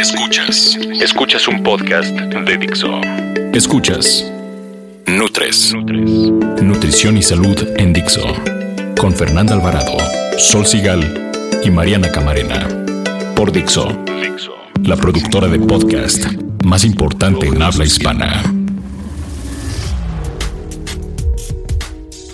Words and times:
Escuchas, 0.00 0.78
escuchas 0.98 1.46
un 1.46 1.62
podcast 1.62 2.08
de 2.08 2.56
Dixo. 2.56 3.02
Escuchas 3.52 4.24
Nutres, 5.04 5.74
Nutrición 5.74 7.18
y 7.18 7.22
Salud 7.22 7.68
en 7.76 7.92
Dixo. 7.92 8.22
Con 8.98 9.14
Fernanda 9.14 9.52
Alvarado, 9.52 9.98
Sol 10.38 10.66
Sigal 10.66 11.32
y 11.62 11.68
Mariana 11.68 12.10
Camarena. 12.10 12.66
Por 13.36 13.52
Dixo, 13.52 13.88
la 14.84 14.96
productora 14.96 15.48
de 15.48 15.58
podcast 15.58 16.24
más 16.64 16.84
importante 16.84 17.48
en 17.48 17.60
habla 17.62 17.84
hispana. 17.84 18.42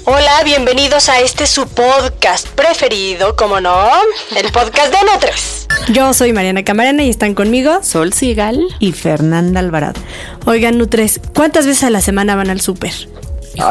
Hola, 0.05 0.43
bienvenidos 0.45 1.09
a 1.09 1.19
este 1.19 1.49
su 1.49 1.67
podcast 1.67 2.47
preferido, 2.51 3.35
como 3.35 3.61
no, 3.61 3.91
el 4.37 4.53
podcast 4.53 4.93
de 4.93 5.13
Nutres. 5.13 5.56
Yo 5.93 6.13
soy 6.15 6.33
Mariana 6.33 6.65
Camarena 6.65 7.05
y 7.05 7.11
están 7.11 7.35
conmigo 7.35 7.79
Sol 7.83 8.13
Sigal 8.13 8.61
y 8.81 8.93
Fernanda 8.93 9.61
Alvarado. 9.61 10.01
Oigan, 10.45 10.79
Nutres, 10.79 11.21
¿cuántas 11.35 11.67
veces 11.67 11.85
a 11.85 11.91
la 11.91 12.01
semana 12.01 12.35
van 12.35 12.51
al 12.51 12.61
súper? 12.61 12.93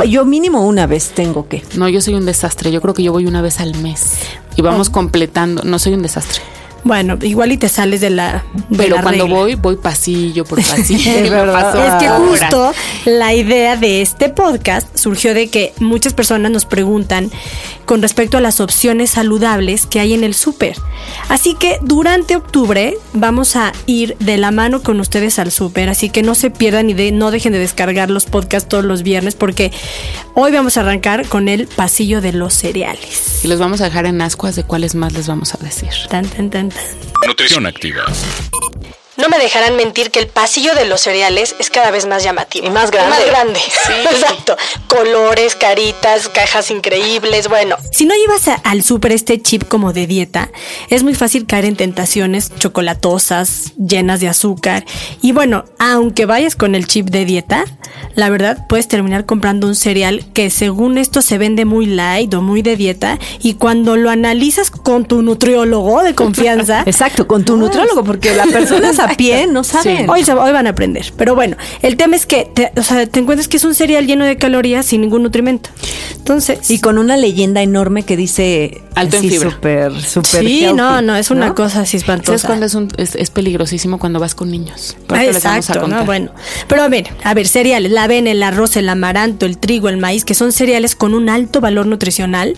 Yo 0.10 0.26
mínimo 0.26 0.66
una 0.66 0.88
vez 0.88 1.10
tengo 1.14 1.48
que. 1.48 1.62
No, 1.76 1.88
yo 1.90 2.02
soy 2.02 2.16
un 2.16 2.26
desastre. 2.26 2.72
Yo 2.72 2.82
creo 2.82 2.94
que 2.96 3.04
yo 3.04 3.12
voy 3.12 3.26
una 3.28 3.42
vez 3.42 3.60
al 3.60 3.76
mes. 3.78 4.14
Y 4.56 4.62
vamos 4.64 4.90
Oh. 4.90 4.92
completando. 4.94 5.62
No 5.64 5.78
soy 5.78 5.94
un 5.94 6.02
desastre. 6.02 6.42
Bueno, 6.86 7.18
igual 7.24 7.52
y 7.52 7.58
te 7.58 7.68
sales 7.68 8.00
de 8.00 8.12
la. 8.12 8.44
de 8.70 8.78
Pero 8.78 8.96
la 8.98 9.02
cuando 9.02 9.24
regla. 9.26 9.40
voy, 9.40 9.56
voy 9.56 9.76
pasillo 9.76 10.46
por 10.46 10.60
pasillo. 10.64 11.12
Es 11.12 11.32
Es 11.32 11.94
que 12.00 12.08
justo 12.10 12.72
la 13.06 13.34
idea 13.34 13.76
de 13.76 14.02
este 14.04 14.30
podcast 14.30 14.88
surgió 14.96 15.34
de 15.34 15.50
que 15.50 15.74
muchas 15.80 16.14
personas 16.14 16.52
nos 16.52 16.66
preguntan 16.66 17.32
con 17.86 18.02
respecto 18.04 18.38
a 18.38 18.42
las 18.42 18.60
opciones 18.62 19.10
saludables 19.12 19.88
que 19.88 20.00
hay 20.00 20.14
en 20.14 20.24
el 20.24 20.34
súper. 20.36 20.76
Así 21.28 21.56
que 21.56 21.78
durante 21.82 22.36
octubre 22.36 22.96
vamos 23.14 23.56
a 23.56 23.74
ir 23.88 24.16
de 24.20 24.38
la 24.38 24.52
mano 24.52 24.82
con 24.84 25.00
ustedes 25.00 25.38
al 25.40 25.52
súper, 25.52 25.90
así 25.90 26.10
que 26.10 26.22
no 26.24 26.34
se 26.36 26.50
pierdan 26.52 26.90
y 26.90 26.94
de- 26.94 27.12
no 27.12 27.30
dejen 27.32 27.54
de 27.54 27.60
descargar 27.60 28.10
los 28.12 28.26
podcasts 28.26 28.70
todos 28.70 28.86
los 28.86 29.02
viernes 29.04 29.36
porque 29.36 29.72
hoy 30.36 30.52
vamos 30.52 30.78
a 30.78 30.82
arrancar 30.82 31.28
con 31.28 31.48
el 31.48 31.68
pasillo 31.68 32.22
de 32.22 32.32
los 32.34 32.54
cereales. 32.54 33.44
Y 33.44 33.48
los 33.48 33.60
vamos 33.60 33.82
a 33.82 33.86
dejar 33.86 34.06
en 34.06 34.22
ascuas 34.22 34.56
de 34.56 34.64
cuáles 34.64 34.96
más 34.96 35.14
les 35.14 35.28
vamos 35.28 35.54
a 35.54 35.58
decir. 35.58 35.90
Tan, 36.10 36.26
tan, 36.26 36.50
tan. 36.50 36.70
Nutrición 37.28 37.66
activa. 37.66 38.06
No 39.18 39.30
me 39.30 39.38
dejarán 39.40 39.78
mentir 39.78 40.12
que 40.12 40.20
el 40.20 40.28
pasillo 40.28 40.76
de 40.76 40.84
los 40.86 41.00
cereales 41.02 41.56
es 41.60 41.70
cada 41.70 41.90
vez 41.90 42.06
más 42.06 42.24
llamativo. 42.24 42.68
Y 42.68 42.70
más 42.70 42.92
grande. 42.92 43.12
Más 43.18 43.26
grande. 43.26 43.60
Exacto. 44.12 44.58
Colores, 44.88 45.56
caritas, 45.56 46.28
cajas 46.28 46.70
increíbles, 46.70 47.48
bueno. 47.48 47.78
Si 47.94 48.06
no 48.06 48.14
llevas 48.14 48.48
a- 48.50 48.56
al 48.56 48.84
súper 48.84 49.14
este 49.14 49.42
chip 49.42 49.64
como 49.68 49.94
de 49.94 50.06
dieta, 50.06 50.50
es 50.90 51.04
muy 51.04 51.16
fácil 51.16 51.46
caer 51.46 51.64
en 51.66 51.78
tentaciones 51.78 52.52
chocolatosas, 52.60 53.74
llenas 53.78 54.20
de 54.20 54.28
azúcar. 54.28 54.86
Y 55.22 55.32
bueno, 55.32 55.64
aunque 55.80 56.26
vayas 56.26 56.56
con 56.56 56.76
el 56.76 56.86
chip 56.88 57.10
de 57.10 57.24
dieta, 57.26 57.64
la 58.16 58.30
verdad 58.30 58.66
puedes 58.68 58.88
terminar 58.88 59.26
comprando 59.26 59.68
un 59.68 59.76
cereal 59.76 60.26
que 60.34 60.50
según 60.50 60.98
esto 60.98 61.22
se 61.22 61.38
vende 61.38 61.64
muy 61.66 61.86
light 61.86 62.34
o 62.34 62.42
muy 62.42 62.62
de 62.62 62.76
dieta. 62.76 63.18
Y 63.42 63.54
cuando 63.56 63.96
lo 63.96 64.10
analizas 64.10 64.72
con 64.72 65.06
tu 65.06 65.22
nutriólogo 65.22 66.04
de 66.04 66.16
confianza, 66.16 66.84
Exacto, 66.86 67.28
con 67.28 67.46
tu 67.46 67.56
nutrólogo, 67.58 68.04
porque 68.04 68.34
las 68.36 68.48
personas 68.50 69.00
a 69.06 69.16
pie 69.16 69.48
no 69.48 69.64
saben. 69.64 70.10
Hoy, 70.10 70.24
se- 70.24 70.34
hoy 70.34 70.52
van 70.52 70.68
a 70.68 70.72
aprender. 70.72 71.14
Pero 71.18 71.36
bueno, 71.36 71.58
el 71.82 71.98
tema 71.98 72.16
es 72.16 72.26
que 72.26 72.50
te, 72.54 72.72
o 72.78 72.84
sea, 72.84 73.06
te 73.08 73.20
encuentras 73.20 73.48
que 73.48 73.58
es 73.58 73.64
un 73.64 73.76
cereal 73.76 74.06
lleno 74.08 74.26
de 74.26 74.38
calorías 74.38 74.86
sin 74.86 75.02
ningún 75.02 75.24
nutrimento. 75.24 75.70
Entonces, 76.18 76.70
Y 76.72 76.80
con 76.80 76.98
una 76.98 77.18
leyenda 77.18 77.62
enorme 77.62 78.04
que 78.04 78.18
dice 78.18 78.82
Alto 78.96 79.18
en 79.18 79.30
fibra. 79.30 79.52
Súper, 79.52 80.02
súper. 80.02 80.26
sí, 80.42 80.62
healthy, 80.64 80.74
no, 80.76 81.02
no, 81.02 81.16
es 81.16 81.30
una 81.30 81.48
¿no? 81.48 81.56
cosa 81.56 81.82
así 81.82 81.98
espantosa. 81.98 82.38
¿Sabes 82.40 82.46
cuándo 82.46 82.66
es, 82.66 82.74
un- 82.76 82.88
es, 82.98 83.16
es 83.16 83.30
peligrosísimo 83.30 84.00
cuando 84.00 84.20
vas 84.20 84.34
con 84.34 84.50
niños? 84.50 84.98
Por 85.08 85.18
Ah, 85.18 85.24
eso 85.24 85.34
les 85.34 85.44
vamos 85.44 85.70
a 85.70 85.74
exacto. 85.74 85.88
¿no? 85.88 86.06
Bueno, 86.06 86.32
pero 86.68 86.82
a 86.84 86.88
ver, 86.90 87.10
a 87.24 87.34
ver, 87.34 87.48
cereales, 87.48 87.92
la 87.92 88.04
avena, 88.06 88.32
el 88.32 88.42
arroz, 88.42 88.76
el 88.78 88.90
amaranto, 88.90 89.46
el 89.46 89.58
trigo, 89.60 89.90
el 89.90 89.98
maíz, 89.98 90.26
que 90.26 90.34
son 90.34 90.52
cereales 90.52 90.96
con 90.96 91.14
un 91.14 91.30
alto 91.30 91.62
valor 91.62 91.86
nutricional, 91.86 92.56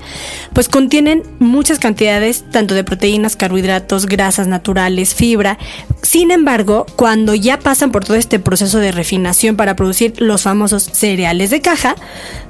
pues 0.54 0.70
contienen 0.70 1.24
muchas 1.40 1.80
cantidades 1.80 2.46
tanto 2.52 2.74
de 2.74 2.84
proteínas, 2.86 3.36
carbohidratos, 3.36 4.06
grasas 4.06 4.48
naturales, 4.48 5.14
fibra. 5.14 5.58
Sin 6.04 6.32
embargo, 6.38 6.86
cuando 6.96 7.36
ya 7.36 7.60
pasan 7.60 7.92
por 7.92 8.06
todo 8.06 8.18
este 8.18 8.40
proceso 8.40 8.80
de 8.80 8.92
refinación 8.92 9.56
para 9.56 9.76
producir 9.76 10.22
los 10.22 10.44
famosos 10.44 10.84
cereales 10.84 11.50
de 11.50 11.62
caja, 11.62 11.96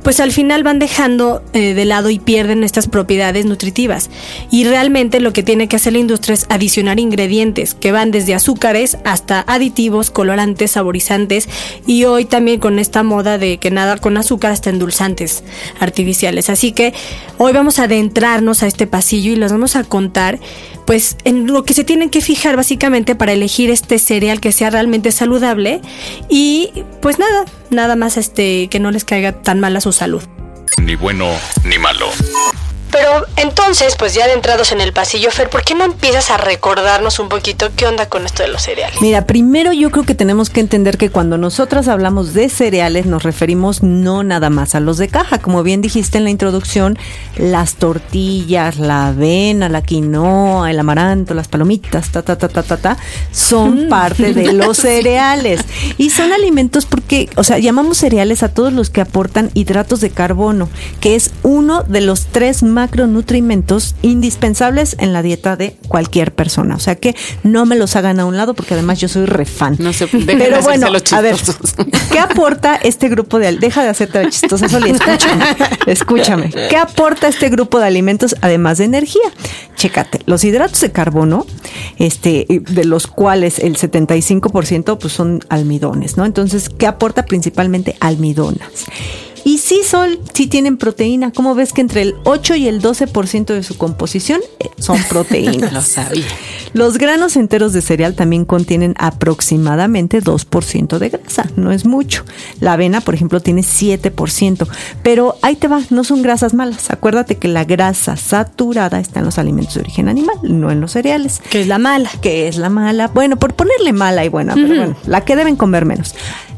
pues 0.04 0.20
al 0.20 0.32
final 0.32 0.64
van 0.64 0.80
dejando 0.80 1.44
eh, 1.54 1.74
de 1.74 1.86
lado 1.86 2.10
y 2.10 2.20
pierden 2.20 2.64
estas 2.64 2.88
propiedades 2.88 3.46
nutritivas. 3.46 4.10
Y 4.52 4.64
realmente 4.64 5.20
lo 5.20 5.34
que 5.34 5.44
tiene 5.44 5.68
que 5.68 5.76
hacer 5.76 5.94
la 5.94 6.00
industria 6.00 6.36
es 6.36 6.46
adicionar 6.50 7.00
ingredientes 7.00 7.74
que 7.74 7.92
van 7.92 8.12
desde 8.12 8.36
azúcares 8.36 8.98
hasta 9.04 9.44
aditivos, 9.48 10.12
colorantes, 10.12 10.72
saborizantes 10.72 11.50
y 11.86 12.06
hoy 12.06 12.26
también 12.26 12.60
con 12.60 12.80
esta 12.80 13.04
moda 13.04 13.38
de 13.38 13.58
que 13.58 13.72
nada 13.72 13.98
con 13.98 14.18
azúcar 14.18 14.52
hasta 14.52 14.70
endulzantes 14.70 15.44
artificiales. 15.80 16.50
Así 16.50 16.72
que 16.72 16.94
hoy 17.38 17.54
vamos 17.54 17.80
a 17.80 17.84
adentrarnos 17.84 18.64
a 18.64 18.68
este 18.68 18.88
pasillo 18.88 19.32
y 19.32 19.36
les 19.36 19.52
vamos 19.52 19.76
a 19.76 19.84
contar 19.84 20.40
pues 20.88 21.18
en 21.26 21.48
lo 21.48 21.64
que 21.64 21.74
se 21.74 21.84
tienen 21.84 22.10
que 22.10 22.22
fijar 22.22 22.56
básicamente 22.56 23.14
para 23.14 23.34
elegir 23.34 23.70
este 23.70 24.00
cereal 24.00 24.40
que 24.40 24.54
sea 24.54 24.70
realmente 24.70 25.12
saludable 25.12 25.82
y 26.30 26.72
pues 27.02 27.20
nada, 27.20 27.46
nada 27.70 27.98
más 27.98 28.16
este 28.16 28.70
que 28.70 28.80
no 28.80 28.90
les 28.90 29.04
caiga 29.04 29.34
tan 29.34 29.60
mal 29.60 29.76
a 29.76 29.82
su 29.82 29.92
salud. 29.92 30.24
Ni 30.82 30.96
bueno 30.96 31.30
ni 31.66 31.78
malo. 31.78 32.08
Pero 32.92 33.26
entonces, 33.36 33.96
pues 33.98 34.14
ya 34.14 34.26
adentrados 34.26 34.72
en 34.72 34.82
el 34.82 34.94
pasillo, 34.94 35.30
Fer, 35.32 35.50
¿por 35.50 35.64
qué 35.64 35.76
no 35.76 35.84
empiezas 35.84 36.32
a 36.32 36.38
recordarnos 36.38 37.20
un 37.20 37.30
poquito 37.30 37.70
qué 37.76 37.86
onda 37.86 38.08
con 38.08 38.26
esto 38.26 38.44
de 38.44 38.50
los 38.50 38.62
cereales? 38.62 39.02
Mira, 39.02 39.26
primero 39.26 39.74
yo 39.74 39.92
creo 39.92 40.06
que 40.06 40.16
tenemos 40.16 40.50
que 40.50 40.62
entender 40.62 40.98
que 40.98 41.10
cuando 41.10 41.38
nosotras 41.38 41.88
hablamos 41.88 42.34
de 42.34 42.50
cereales 42.50 43.06
nos 43.06 43.24
referimos 43.24 43.84
no 43.84 44.24
nada 44.24 44.50
más 44.50 44.76
a 44.76 44.80
los 44.80 44.98
de 44.98 45.08
caja, 45.08 45.40
como 45.40 45.64
bien 45.64 45.82
dijiste 45.82 46.18
en 46.18 46.24
la 46.24 46.30
introducción, 46.30 46.98
las 47.38 47.76
tortillas, 47.76 48.78
la 48.78 49.08
avena, 49.08 49.70
la 49.70 49.82
quinoa, 49.82 50.72
el 50.72 50.80
amaranto, 50.80 51.34
las 51.34 51.48
palomitas, 51.48 52.10
ta 52.12 52.22
ta 52.22 52.38
ta 52.38 52.48
ta 52.48 52.64
ta 52.64 52.78
ta, 52.78 52.98
son 53.32 53.90
parte 53.90 54.34
de 54.34 54.54
los 54.54 54.78
cereales. 54.78 55.62
Y 55.98 56.10
son 56.10 56.32
alimentos 56.34 56.86
porque, 56.86 57.30
o 57.36 57.44
sea, 57.44 57.60
llamamos 57.60 57.98
cereales 57.98 58.44
a 58.44 58.50
todos 58.50 58.74
los 58.74 58.90
que 58.90 59.02
aportan 59.02 59.52
hidratos 59.54 60.02
de 60.02 60.10
carbono, 60.10 60.70
que 61.00 61.16
es 61.16 61.32
uno 61.44 61.84
de 61.84 62.02
los 62.02 62.26
tres 62.28 62.64
macronutrimentos 62.78 63.96
indispensables 64.04 64.96
en 65.00 65.12
la 65.12 65.24
dieta 65.24 65.56
de 65.56 65.76
cualquier 65.88 66.32
persona. 66.36 66.76
O 66.76 66.80
sea 66.80 66.94
que 66.96 67.16
no 67.42 67.66
me 67.66 67.76
los 67.76 67.96
hagan 67.96 68.20
a 68.20 68.26
un 68.26 68.38
lado 68.38 68.54
porque 68.54 68.76
además 68.76 69.00
yo 69.00 69.08
soy 69.08 69.26
refan. 69.26 69.78
No 69.80 69.94
se- 69.94 70.06
dejen 70.06 70.28
de 70.28 70.36
Pero 70.38 70.62
bueno, 70.62 70.92
los 70.92 71.12
a 71.12 71.22
ver. 71.22 71.36
¿qué 72.12 72.20
aporta 72.20 72.76
este 72.76 73.10
grupo 73.10 73.40
de 73.40 73.52
deja 73.58 73.82
de 73.82 73.90
hacerte 73.90 74.24
la 74.24 74.30
chistosa 74.30 74.70
Soli, 74.70 74.92
escúchame, 74.92 75.44
escúchame. 75.88 76.50
¿Qué 76.70 76.78
aporta 76.78 77.28
este 77.28 77.50
grupo 77.50 77.80
de 77.80 77.88
alimentos 77.88 78.36
además 78.42 78.78
de 78.78 78.84
energía? 78.86 79.24
Chécate, 79.76 80.22
los 80.28 80.44
hidratos 80.44 80.80
de 80.82 80.92
carbono, 80.92 81.48
este, 81.98 82.46
de 82.70 82.86
los 82.86 83.08
cuales 83.08 83.58
el 83.58 83.76
75% 83.78 85.00
pues 85.00 85.14
son 85.14 85.44
almidones, 85.50 86.16
¿no? 86.16 86.26
Entonces, 86.26 86.70
¿qué 86.70 86.86
aporta 86.86 87.26
principalmente 87.26 87.96
almidonas? 88.00 88.86
Sí, 89.68 89.82
Sol, 89.84 90.18
sí 90.32 90.48
tienen 90.48 90.78
proteína. 90.78 91.34
¿Cómo 91.34 91.54
ves 91.54 91.74
que 91.74 91.82
entre 91.82 92.02
el 92.02 92.16
8 92.24 92.56
y 92.56 92.70
el 92.70 92.82
12% 92.82 93.48
de 93.48 93.64
su 93.64 93.78
composición 93.78 94.40
eh, 94.60 94.70
son 94.80 94.98
proteínas? 95.10 95.74
Lo 95.74 95.82
sabía. 95.82 96.24
Los 96.72 96.98
granos 96.98 97.36
enteros 97.36 97.74
de 97.74 97.82
cereal 97.82 98.16
también 98.16 98.46
contienen 98.46 98.96
aproximadamente 98.98 100.24
2% 100.24 101.00
de 101.00 101.10
grasa, 101.10 101.50
no 101.58 101.74
es 101.74 101.86
mucho. 101.86 102.24
La 102.62 102.74
avena, 102.74 103.02
por 103.02 103.14
ejemplo, 103.14 103.42
tiene 103.42 103.60
7%, 103.60 104.66
pero 105.04 105.36
ahí 105.42 105.58
te 105.58 105.68
va, 105.68 105.82
no 105.90 106.06
son 106.06 106.22
grasas 106.22 106.54
malas. 106.54 106.90
Acuérdate 106.90 107.36
que 107.36 107.50
la 107.50 107.66
grasa 107.66 108.16
saturada 108.16 109.02
está 109.02 109.20
en 109.20 109.26
los 109.26 109.38
alimentos 109.38 109.74
de 109.74 109.82
origen 109.82 110.08
animal, 110.08 110.38
no 110.44 110.72
en 110.72 110.80
los 110.80 110.94
cereales. 110.94 111.42
Que 111.50 111.60
es 111.60 111.68
la 111.68 111.78
mala. 111.78 112.10
Que 112.22 112.48
es 112.48 112.56
la 112.56 112.70
mala, 112.70 113.10
bueno, 113.10 113.36
por 113.36 113.54
ponerle 113.54 113.92
mala 113.92 114.24
y 114.24 114.30
buena, 114.30 114.54
pero 114.54 114.68
bueno, 114.70 114.96
la 115.08 115.26
que 115.26 115.36
deben 115.36 115.58
comer 115.58 115.84
menos. 115.84 116.16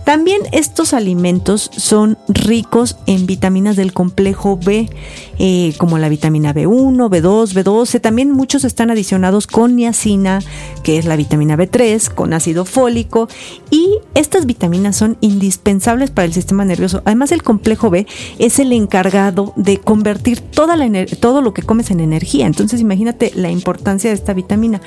También 0.09 0.41
estos 0.51 0.95
alimentos 0.95 1.69
son 1.71 2.17
ricos 2.27 2.97
en 3.05 3.27
vitaminas 3.27 3.75
del 3.75 3.93
complejo 3.93 4.57
B, 4.57 4.89
eh, 5.37 5.75
como 5.77 5.99
la 5.99 6.09
vitamina 6.09 6.51
B1, 6.51 7.11
B2, 7.11 7.53
B12. 7.53 8.01
También 8.01 8.31
muchos 8.31 8.63
están 8.63 8.89
adicionados 8.89 9.45
con 9.45 9.75
niacina, 9.75 10.39
que 10.81 10.97
es 10.97 11.05
la 11.05 11.15
vitamina 11.15 11.55
B3, 11.55 12.11
con 12.11 12.33
ácido 12.33 12.65
fólico. 12.65 13.27
Y 13.69 13.99
estas 14.19 14.45
vitaminas 14.45 14.97
son 14.97 15.17
indispensables 15.21 16.11
para 16.11 16.25
el 16.25 16.33
sistema 16.33 16.65
nervioso. 16.65 17.01
Además, 17.05 17.31
el 17.31 17.41
complejo 17.41 17.89
B 17.89 18.05
es 18.37 18.59
el 18.59 18.73
encargado 18.73 19.53
de 19.55 19.77
convertir 19.77 20.41
toda 20.41 20.75
la 20.75 20.89
todo 21.19 21.41
lo 21.41 21.53
que 21.53 21.61
comes 21.61 21.89
en 21.91 21.99
energía. 21.99 22.45
Entonces, 22.45 22.81
imagínate 22.81 23.31
la 23.35 23.49
importancia 23.49 24.09
de 24.09 24.15
esta 24.15 24.33
vitamina. 24.33 24.81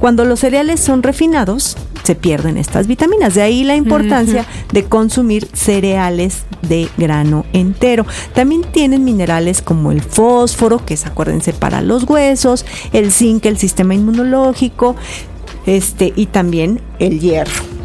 Cuando 0.00 0.24
los 0.24 0.40
cereales 0.40 0.80
son 0.80 1.02
refinados, 1.02 1.76
se 2.04 2.14
pierden 2.14 2.56
estas 2.56 2.86
vitaminas. 2.86 3.34
De 3.34 3.42
ahí 3.42 3.64
la 3.64 3.76
importancia 3.76 4.46
de 4.72 4.84
consumir 4.84 5.48
cereales 5.52 6.44
de 6.62 6.88
grano 6.96 7.44
entero. 7.52 8.06
También 8.34 8.62
tienen 8.72 9.04
minerales 9.04 9.60
como 9.60 9.92
el 9.92 10.00
fósforo, 10.00 10.84
que 10.84 10.94
es, 10.94 11.06
acuérdense, 11.06 11.52
para 11.52 11.82
los 11.82 12.04
huesos, 12.04 12.64
el 12.92 13.12
zinc, 13.12 13.44
el 13.46 13.58
sistema 13.58 13.94
inmunológico, 13.94 14.96
este, 15.66 16.12
y 16.16 16.26
también 16.26 16.80
el 16.98 17.20
hierro. 17.20 17.77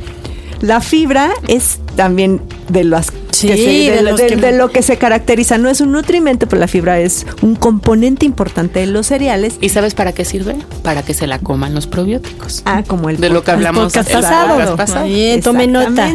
La 0.64 0.80
fibra 0.80 1.34
es 1.50 1.82
también 1.96 2.42
de 2.70 2.84
las 2.84 3.12
de, 3.42 4.54
lo 4.58 4.70
que 4.70 4.82
se 4.82 4.98
caracteriza. 4.98 5.58
No 5.58 5.70
es 5.70 5.82
un 5.82 5.92
nutrimento, 5.92 6.48
pero 6.48 6.60
la 6.60 6.68
fibra 6.68 7.00
es 7.00 7.26
un 7.42 7.56
componente 7.56 8.26
importante 8.26 8.80
de 8.80 8.88
los 8.88 9.08
cereales. 9.08 9.56
¿Y 9.62 9.70
sabes 9.70 9.96
para 9.96 10.14
qué 10.14 10.26
sirve? 10.26 10.56
Para 10.84 11.04
que 11.04 11.14
se 11.14 11.28
la 11.28 11.40
coman 11.40 11.74
los 11.74 11.88
probióticos. 11.88 12.62
Ah, 12.66 12.84
como 12.86 13.10
el 13.10 13.18
de 13.20 13.30
lo 13.30 13.44
que 13.44 13.52
hablamos 13.52 13.96
el 13.96 14.06
pasado. 14.06 14.76
pasado. 14.76 15.08
tome 15.44 15.68
nota. 15.68 16.12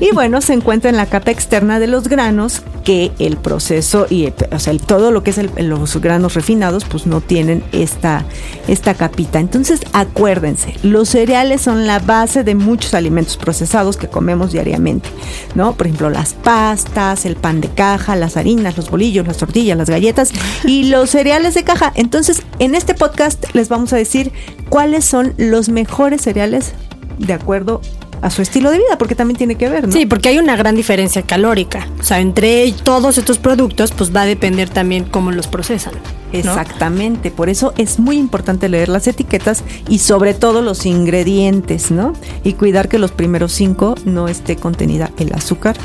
Y 0.00 0.12
bueno, 0.12 0.40
se 0.40 0.54
encuentra 0.54 0.90
en 0.90 0.96
la 0.96 1.06
capa 1.06 1.30
externa 1.30 1.78
de 1.78 1.86
los 1.86 2.08
granos 2.08 2.62
que 2.84 3.12
el 3.18 3.36
proceso 3.36 4.06
y 4.10 4.32
o 4.50 4.58
sea, 4.58 4.76
todo 4.76 5.10
lo 5.10 5.22
que 5.22 5.30
es 5.30 5.40
los 5.56 6.00
granos 6.00 6.34
refinados 6.34 6.84
pues 6.84 7.06
no 7.06 7.20
tienen 7.20 7.64
esta 7.72 8.24
esta 8.68 8.94
capita. 8.94 9.40
Entonces, 9.40 9.80
acuérdense, 9.92 10.74
los 10.82 11.08
cereales 11.08 11.62
son 11.62 11.86
la 11.86 11.98
base 11.98 12.44
de 12.44 12.54
muchos 12.54 12.94
alimentos 12.94 13.36
procesados 13.36 13.96
que 13.96 14.08
comemos 14.08 14.52
diariamente, 14.52 15.08
¿no? 15.54 15.74
Por 15.74 15.86
ejemplo, 15.86 16.10
las 16.10 16.34
pastas, 16.34 17.24
el 17.24 17.36
pan 17.36 17.60
de 17.60 17.68
caja, 17.68 18.16
las 18.16 18.36
harinas, 18.36 18.76
los 18.76 18.90
bolillos, 18.90 19.26
las 19.26 19.36
tortillas, 19.36 19.76
las 19.76 19.90
galletas 19.90 20.32
y 20.64 20.84
los 20.84 21.10
cereales 21.10 21.54
de 21.54 21.64
caja. 21.64 21.92
Entonces, 21.94 22.42
en 22.58 22.74
este 22.74 22.94
podcast 22.94 23.44
les 23.54 23.68
vamos 23.68 23.92
a 23.92 23.96
decir 23.96 24.32
cuáles 24.68 25.04
son 25.04 25.34
los 25.36 25.68
mejores 25.68 26.22
cereales 26.22 26.72
de 27.18 27.32
acuerdo 27.32 27.80
a 28.22 28.30
su 28.30 28.40
estilo 28.40 28.70
de 28.70 28.78
vida, 28.78 28.96
porque 28.98 29.14
también 29.14 29.36
tiene 29.36 29.56
que 29.56 29.68
ver, 29.68 29.86
¿no? 29.86 29.92
Sí, 29.92 30.06
porque 30.06 30.30
hay 30.30 30.38
una 30.38 30.56
gran 30.56 30.74
diferencia 30.74 31.22
calórica. 31.22 31.86
O 32.00 32.02
sea, 32.02 32.20
entre 32.20 32.72
todos 32.72 33.18
estos 33.18 33.38
productos, 33.38 33.92
pues 33.92 34.16
va 34.16 34.22
a 34.22 34.26
depender 34.26 34.70
también 34.70 35.04
cómo 35.04 35.30
los 35.30 35.46
procesan. 35.46 35.92
Exactamente, 36.38 37.30
por 37.30 37.48
eso 37.48 37.72
es 37.76 37.98
muy 37.98 38.16
importante 38.16 38.68
leer 38.68 38.88
las 38.88 39.06
etiquetas 39.06 39.62
y 39.88 39.98
sobre 39.98 40.34
todo 40.34 40.62
los 40.62 40.86
ingredientes, 40.86 41.90
¿no? 41.90 42.12
Y 42.42 42.54
cuidar 42.54 42.88
que 42.88 42.98
los 42.98 43.12
primeros 43.12 43.52
cinco 43.52 43.94
no 44.04 44.28
esté 44.28 44.56
contenida 44.56 45.10
el 45.18 45.32
azúcar 45.32 45.76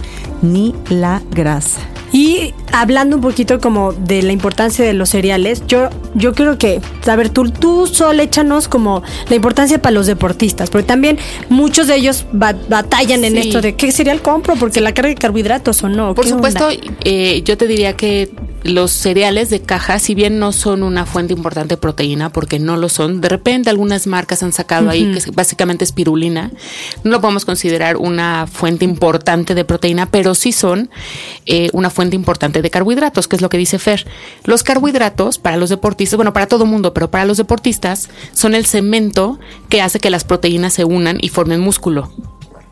ni 0.42 0.74
la 0.90 1.22
grasa. 1.32 1.82
Y 2.12 2.56
hablando 2.72 3.18
un 3.18 3.22
poquito 3.22 3.60
como 3.60 3.94
de 3.94 4.24
la 4.24 4.32
importancia 4.32 4.84
de 4.84 4.94
los 4.94 5.10
cereales, 5.10 5.62
yo, 5.68 5.90
yo 6.16 6.34
creo 6.34 6.58
que, 6.58 6.82
a 7.06 7.16
ver, 7.16 7.30
tú, 7.30 7.52
tú 7.52 7.86
solo 7.86 8.22
échanos 8.24 8.68
como 8.68 9.04
la 9.30 9.36
importancia 9.36 9.80
para 9.80 9.92
los 9.92 10.08
deportistas, 10.08 10.72
porque 10.72 10.88
también 10.88 11.20
muchos 11.50 11.88
de 11.88 11.96
ellos 11.96 12.26
batallan 12.32 13.24
en 13.26 13.38
esto 13.38 13.62
de 13.62 13.76
qué 13.76 13.92
cereal 13.92 14.22
compro, 14.22 14.56
porque 14.56 14.82
la 14.82 14.94
carga 14.94 15.10
de 15.10 15.16
carbohidratos 15.16 15.84
o 15.84 15.90
no. 15.90 16.16
Por 16.16 16.28
supuesto, 16.28 16.70
eh, 17.04 17.44
yo 17.44 17.58
te 17.58 17.68
diría 17.68 17.96
que 17.96 18.32
los 18.64 18.92
cereales 18.92 19.50
de 19.50 19.62
caja, 19.62 20.00
si 20.00 20.16
bien 20.16 20.40
no 20.40 20.52
son 20.52 20.84
una 20.84 21.06
fuente 21.06 21.34
importante 21.34 21.76
de 21.76 21.78
proteína, 21.78 22.32
porque 22.32 22.60
no 22.60 22.78
lo 22.78 22.90
son, 22.90 23.22
de 23.22 23.30
repente 23.30 23.70
algunas 23.70 24.08
marcas 24.08 24.44
han 24.44 24.54
sacado 24.54 24.90
ahí, 24.90 25.12
que 25.12 25.32
básicamente 25.32 25.84
es 25.84 25.92
pirulina, 25.92 26.52
no 27.04 27.12
lo 27.12 27.22
podemos 27.22 27.46
considerar 27.46 27.98
una 27.98 28.48
fuente 28.48 28.86
importante 28.86 29.56
de 29.56 29.66
proteína, 29.66 30.08
pero 30.08 30.36
sí 30.36 30.52
son 30.52 30.90
eh, 31.46 31.70
una 31.74 31.90
fuente 31.90 32.16
importante 32.16 32.62
de 32.62 32.70
carbohidratos, 32.70 33.28
que 33.28 33.36
es 33.36 33.42
lo 33.42 33.50
que 33.50 33.58
dice 33.58 33.80
Fer. 33.80 34.06
Los 34.44 34.64
carbohidratos 34.64 35.38
para 35.38 35.58
los 35.58 35.70
deportistas, 35.70 36.18
bueno, 36.18 36.34
para 36.34 36.48
todo 36.48 36.66
mundo, 36.66 36.94
pero 36.94 37.10
para 37.10 37.26
los 37.26 37.38
deportistas 37.38 38.10
son 38.34 38.56
el 38.56 38.66
cemento 38.66 39.40
que 39.70 39.82
hace 39.82 40.00
que 40.00 40.10
las 40.10 40.24
proteínas 40.24 40.74
se 40.74 40.86
unan 40.86 41.18
y 41.22 41.30
formen 41.30 41.60
músculo 41.60 42.12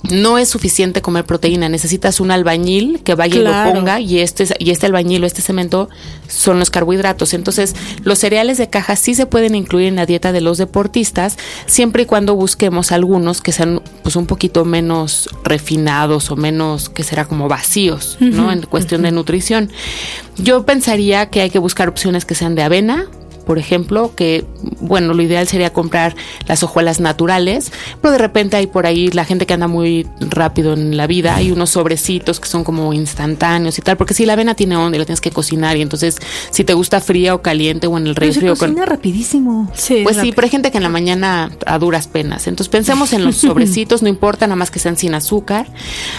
no 0.03 0.37
es 0.37 0.49
suficiente 0.49 1.01
comer 1.01 1.25
proteína, 1.25 1.69
necesitas 1.69 2.19
un 2.19 2.31
albañil 2.31 3.01
que 3.03 3.15
vaya 3.15 3.39
y 3.39 3.43
lo 3.43 3.73
ponga 3.73 3.99
y 3.99 4.19
este, 4.19 4.47
y 4.59 4.69
este 4.69 4.85
albañil 4.85 5.23
o 5.23 5.27
este 5.27 5.41
cemento 5.41 5.89
son 6.27 6.59
los 6.59 6.69
carbohidratos. 6.69 7.33
Entonces, 7.33 7.75
los 8.03 8.19
cereales 8.19 8.57
de 8.57 8.69
caja 8.69 8.95
sí 8.95 9.15
se 9.15 9.25
pueden 9.25 9.55
incluir 9.55 9.87
en 9.87 9.95
la 9.95 10.05
dieta 10.05 10.31
de 10.31 10.41
los 10.41 10.57
deportistas, 10.57 11.37
siempre 11.65 12.03
y 12.03 12.05
cuando 12.05 12.35
busquemos 12.35 12.91
algunos 12.91 13.41
que 13.41 13.51
sean 13.51 13.81
pues 14.03 14.15
un 14.15 14.27
poquito 14.27 14.65
menos 14.65 15.29
refinados 15.43 16.31
o 16.31 16.35
menos 16.35 16.89
que 16.89 17.03
será 17.03 17.25
como 17.25 17.47
vacíos, 17.47 18.17
¿no? 18.19 18.51
En 18.51 18.61
cuestión 18.61 19.01
de 19.01 19.11
nutrición. 19.11 19.71
Yo 20.37 20.65
pensaría 20.65 21.29
que 21.29 21.41
hay 21.41 21.49
que 21.49 21.59
buscar 21.59 21.89
opciones 21.89 22.25
que 22.25 22.35
sean 22.35 22.55
de 22.55 22.61
avena, 22.61 23.07
por 23.47 23.59
ejemplo, 23.59 24.13
que 24.13 24.45
bueno, 24.79 25.13
lo 25.13 25.21
ideal 25.21 25.47
sería 25.47 25.71
comprar 25.71 26.15
las 26.47 26.63
hojuelas 26.63 26.99
naturales, 26.99 27.71
pero 28.01 28.11
de 28.11 28.17
repente 28.17 28.57
hay 28.57 28.67
por 28.67 28.85
ahí 28.85 29.09
la 29.09 29.25
gente 29.25 29.45
que 29.45 29.53
anda 29.53 29.67
muy 29.67 30.07
rápido 30.19 30.73
en 30.73 30.97
la 30.97 31.07
vida, 31.07 31.35
hay 31.35 31.51
unos 31.51 31.71
sobrecitos 31.71 32.39
que 32.39 32.47
son 32.47 32.63
como 32.63 32.93
instantáneos 32.93 33.77
y 33.77 33.81
tal, 33.81 33.97
porque 33.97 34.13
si 34.13 34.25
la 34.25 34.33
avena 34.33 34.55
tiene 34.55 34.77
onda 34.77 34.97
y 34.97 34.99
la 34.99 35.05
tienes 35.05 35.21
que 35.21 35.31
cocinar 35.31 35.77
y 35.77 35.81
entonces 35.81 36.17
si 36.51 36.63
te 36.63 36.73
gusta 36.73 37.01
fría 37.01 37.35
o 37.35 37.41
caliente 37.41 37.87
o 37.87 37.97
en 37.97 38.07
el 38.07 38.15
refri 38.15 38.41
se 38.41 38.47
cocina 38.47 38.85
rapidísimo. 38.85 39.71
Sí, 39.73 40.01
pues 40.03 40.17
sí, 40.17 40.31
pero 40.35 40.45
hay 40.45 40.51
gente 40.51 40.71
que 40.71 40.77
en 40.77 40.83
la 40.83 40.89
mañana 40.89 41.51
a 41.65 41.79
duras 41.79 42.07
penas. 42.07 42.47
Entonces 42.47 42.69
pensemos 42.69 43.13
en 43.13 43.23
los 43.23 43.35
sobrecitos, 43.47 44.01
no 44.01 44.09
importa 44.09 44.47
nada 44.47 44.55
más 44.55 44.71
que 44.71 44.79
sean 44.79 44.97
sin 44.97 45.13
azúcar. 45.13 45.67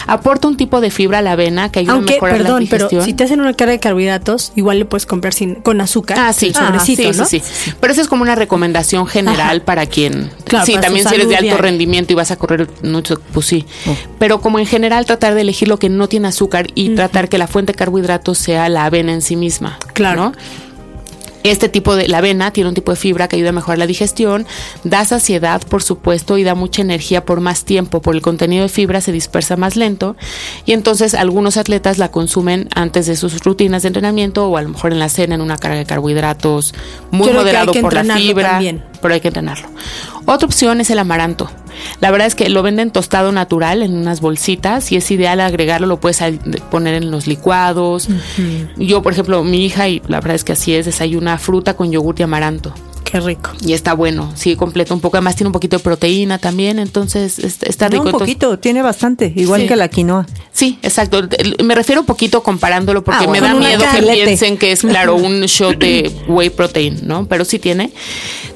Aporta 0.06 0.48
un 0.48 0.56
tipo 0.56 0.80
de 0.80 0.90
fibra 0.90 1.18
a 1.18 1.22
la 1.22 1.32
avena 1.32 1.70
que 1.70 1.80
ayuda 1.80 1.94
a 1.94 2.00
mejorar 2.00 2.36
perdón, 2.36 2.54
la 2.54 2.60
digestión. 2.60 2.88
pero 2.90 3.04
si 3.04 3.14
te 3.14 3.24
hacen 3.24 3.40
una 3.40 3.54
carga 3.54 3.72
de 3.72 3.80
carbohidratos, 3.80 4.52
igual 4.56 4.78
le 4.78 4.84
puedes 4.84 5.06
comprar 5.06 5.32
sin 5.32 5.56
con 5.56 5.80
azúcar. 5.80 6.18
Ah, 6.20 6.32
sí, 6.32 6.52
sobrecito, 6.52 7.12
sí, 7.24 7.40
sí, 7.40 7.72
Pero 7.80 7.92
eso 7.92 8.02
es 8.02 8.08
como 8.08 8.22
una 8.22 8.34
recomendación 8.38 9.06
general 9.06 9.62
para 9.62 9.86
quien. 9.86 10.30
sí, 10.64 10.76
también 10.80 11.08
si 11.08 11.14
eres 11.14 11.28
de 11.28 11.36
alto 11.36 11.56
rendimiento 11.58 12.12
y 12.12 12.16
vas 12.16 12.30
a 12.30 12.36
correr 12.36 12.68
mucho, 12.82 13.20
pues 13.32 13.46
sí. 13.46 13.66
Oh. 13.86 13.96
Pero 14.18 14.40
como 14.40 14.58
en 14.58 14.66
general 14.66 15.04
tratar 15.04 15.34
de 15.34 15.42
elegir 15.42 15.68
lo 15.68 15.78
que 15.78 15.88
no 15.88 16.08
tiene 16.08 16.28
azúcar 16.28 16.68
y 16.74 16.94
tratar 16.94 17.28
que 17.28 17.38
la 17.38 17.46
fuente 17.46 17.72
de 17.72 17.76
carbohidratos 17.76 18.38
sea 18.38 18.68
la 18.68 18.84
avena 18.84 19.12
en 19.12 19.22
sí 19.22 19.36
misma. 19.36 19.78
Claro. 19.92 20.32
Este 21.48 21.68
tipo 21.68 21.96
de, 21.96 22.08
la 22.08 22.18
avena 22.18 22.50
tiene 22.50 22.68
un 22.68 22.74
tipo 22.74 22.92
de 22.92 22.96
fibra 22.96 23.26
que 23.26 23.36
ayuda 23.36 23.50
a 23.50 23.52
mejorar 23.52 23.78
la 23.78 23.86
digestión, 23.86 24.46
da 24.84 25.04
saciedad, 25.04 25.62
por 25.62 25.82
supuesto, 25.82 26.36
y 26.36 26.44
da 26.44 26.54
mucha 26.54 26.82
energía 26.82 27.24
por 27.24 27.40
más 27.40 27.64
tiempo. 27.64 28.02
Por 28.02 28.14
el 28.14 28.22
contenido 28.22 28.64
de 28.64 28.68
fibra 28.68 29.00
se 29.00 29.12
dispersa 29.12 29.56
más 29.56 29.76
lento 29.76 30.16
y 30.66 30.72
entonces 30.72 31.14
algunos 31.14 31.56
atletas 31.56 31.98
la 31.98 32.10
consumen 32.10 32.68
antes 32.74 33.06
de 33.06 33.16
sus 33.16 33.42
rutinas 33.42 33.82
de 33.82 33.88
entrenamiento 33.88 34.46
o 34.48 34.56
a 34.56 34.62
lo 34.62 34.68
mejor 34.68 34.92
en 34.92 34.98
la 34.98 35.08
cena 35.08 35.34
en 35.36 35.40
una 35.40 35.56
carga 35.56 35.78
de 35.78 35.86
carbohidratos 35.86 36.74
muy 37.10 37.32
moderado 37.32 37.72
por 37.72 37.94
la 37.94 38.16
fibra, 38.16 38.60
pero 39.00 39.14
hay 39.14 39.20
que 39.20 39.28
entrenarlo. 39.28 39.68
Otra 40.26 40.46
opción 40.46 40.80
es 40.80 40.90
el 40.90 40.98
amaranto. 40.98 41.50
La 42.00 42.10
verdad 42.10 42.26
es 42.26 42.34
que 42.34 42.48
lo 42.48 42.62
venden 42.62 42.90
tostado 42.90 43.32
natural 43.32 43.82
en 43.82 43.96
unas 43.96 44.20
bolsitas 44.20 44.90
y 44.92 44.96
es 44.96 45.10
ideal 45.10 45.40
agregarlo, 45.40 45.86
lo 45.86 46.00
puedes 46.00 46.22
poner 46.70 46.94
en 46.94 47.10
los 47.10 47.26
licuados. 47.26 48.08
Yo, 48.76 49.02
por 49.02 49.12
ejemplo, 49.12 49.44
mi 49.44 49.64
hija, 49.64 49.88
y 49.88 50.02
la 50.08 50.20
verdad 50.20 50.34
es 50.34 50.44
que 50.44 50.52
así 50.52 50.74
es, 50.74 50.86
desayuna 50.86 51.38
fruta 51.38 51.74
con 51.74 51.90
yogur 51.90 52.16
y 52.18 52.24
amaranto. 52.24 52.74
Qué 53.10 53.20
rico. 53.20 53.52
Y 53.64 53.72
está 53.72 53.94
bueno, 53.94 54.30
sí, 54.36 54.54
completo 54.54 54.92
un 54.92 55.00
poco. 55.00 55.16
Además 55.16 55.34
tiene 55.34 55.48
un 55.48 55.54
poquito 55.54 55.78
de 55.78 55.82
proteína 55.82 56.36
también, 56.36 56.78
entonces 56.78 57.38
está 57.38 57.88
rico. 57.88 58.04
un 58.04 58.10
poquito, 58.10 58.58
tiene 58.58 58.82
bastante, 58.82 59.32
igual 59.34 59.66
que 59.66 59.76
la 59.76 59.88
quinoa. 59.88 60.26
Sí, 60.52 60.78
exacto. 60.82 61.26
Me 61.64 61.74
refiero 61.74 62.02
un 62.02 62.06
poquito 62.06 62.42
comparándolo 62.42 63.02
porque 63.02 63.24
ah, 63.24 63.30
me 63.30 63.40
da 63.40 63.54
miedo 63.54 63.82
que 63.94 64.02
piensen 64.02 64.58
que 64.58 64.72
es, 64.72 64.82
claro, 64.82 65.16
un 65.16 65.40
shot 65.46 65.78
de 65.78 66.12
whey 66.28 66.50
protein, 66.50 66.98
¿no? 67.04 67.26
Pero 67.26 67.46
sí 67.46 67.58
tiene. 67.58 67.94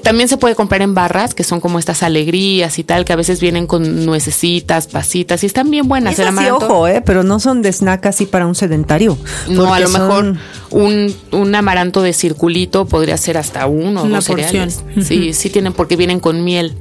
También 0.02 0.28
se 0.28 0.36
puede 0.36 0.54
comprar 0.54 0.82
en 0.82 0.94
barras, 0.94 1.32
que 1.32 1.44
son 1.44 1.60
como 1.60 1.78
estas 1.78 2.02
alegrías 2.02 2.78
y 2.78 2.84
tal, 2.84 3.06
que 3.06 3.14
a 3.14 3.16
veces 3.16 3.40
vienen 3.40 3.66
con 3.66 4.04
nuecesitas, 4.04 4.86
pasitas, 4.86 5.44
y 5.44 5.46
están 5.46 5.70
bien 5.70 5.88
buenas. 5.88 6.18
Es 6.18 6.26
así, 6.26 6.50
ojo, 6.50 6.88
¿eh? 6.88 7.02
Pero 7.06 7.22
no 7.22 7.40
son 7.40 7.62
de 7.62 7.72
snack 7.72 8.04
así 8.04 8.26
para 8.26 8.46
un 8.46 8.54
sedentario. 8.54 9.16
No, 9.48 9.72
a 9.72 9.80
lo 9.80 9.88
mejor 9.88 10.36
un, 10.70 11.14
un 11.30 11.54
amaranto 11.54 12.02
de 12.02 12.12
circulito 12.12 12.84
podría 12.86 13.16
ser 13.16 13.38
hasta 13.38 13.66
uno 13.66 14.02
o 14.02 14.08
dos 14.08 14.28
cereales. 14.46 14.82
Sí, 15.02 15.32
sí 15.32 15.50
tienen 15.50 15.72
porque 15.72 15.96
vienen 15.96 16.20
con 16.20 16.44
miel. 16.44 16.74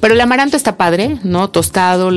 Pero 0.00 0.14
el 0.14 0.20
amaranto 0.20 0.56
está 0.56 0.76
padre, 0.76 1.18
¿no? 1.22 1.48
Tostado, 1.50 2.10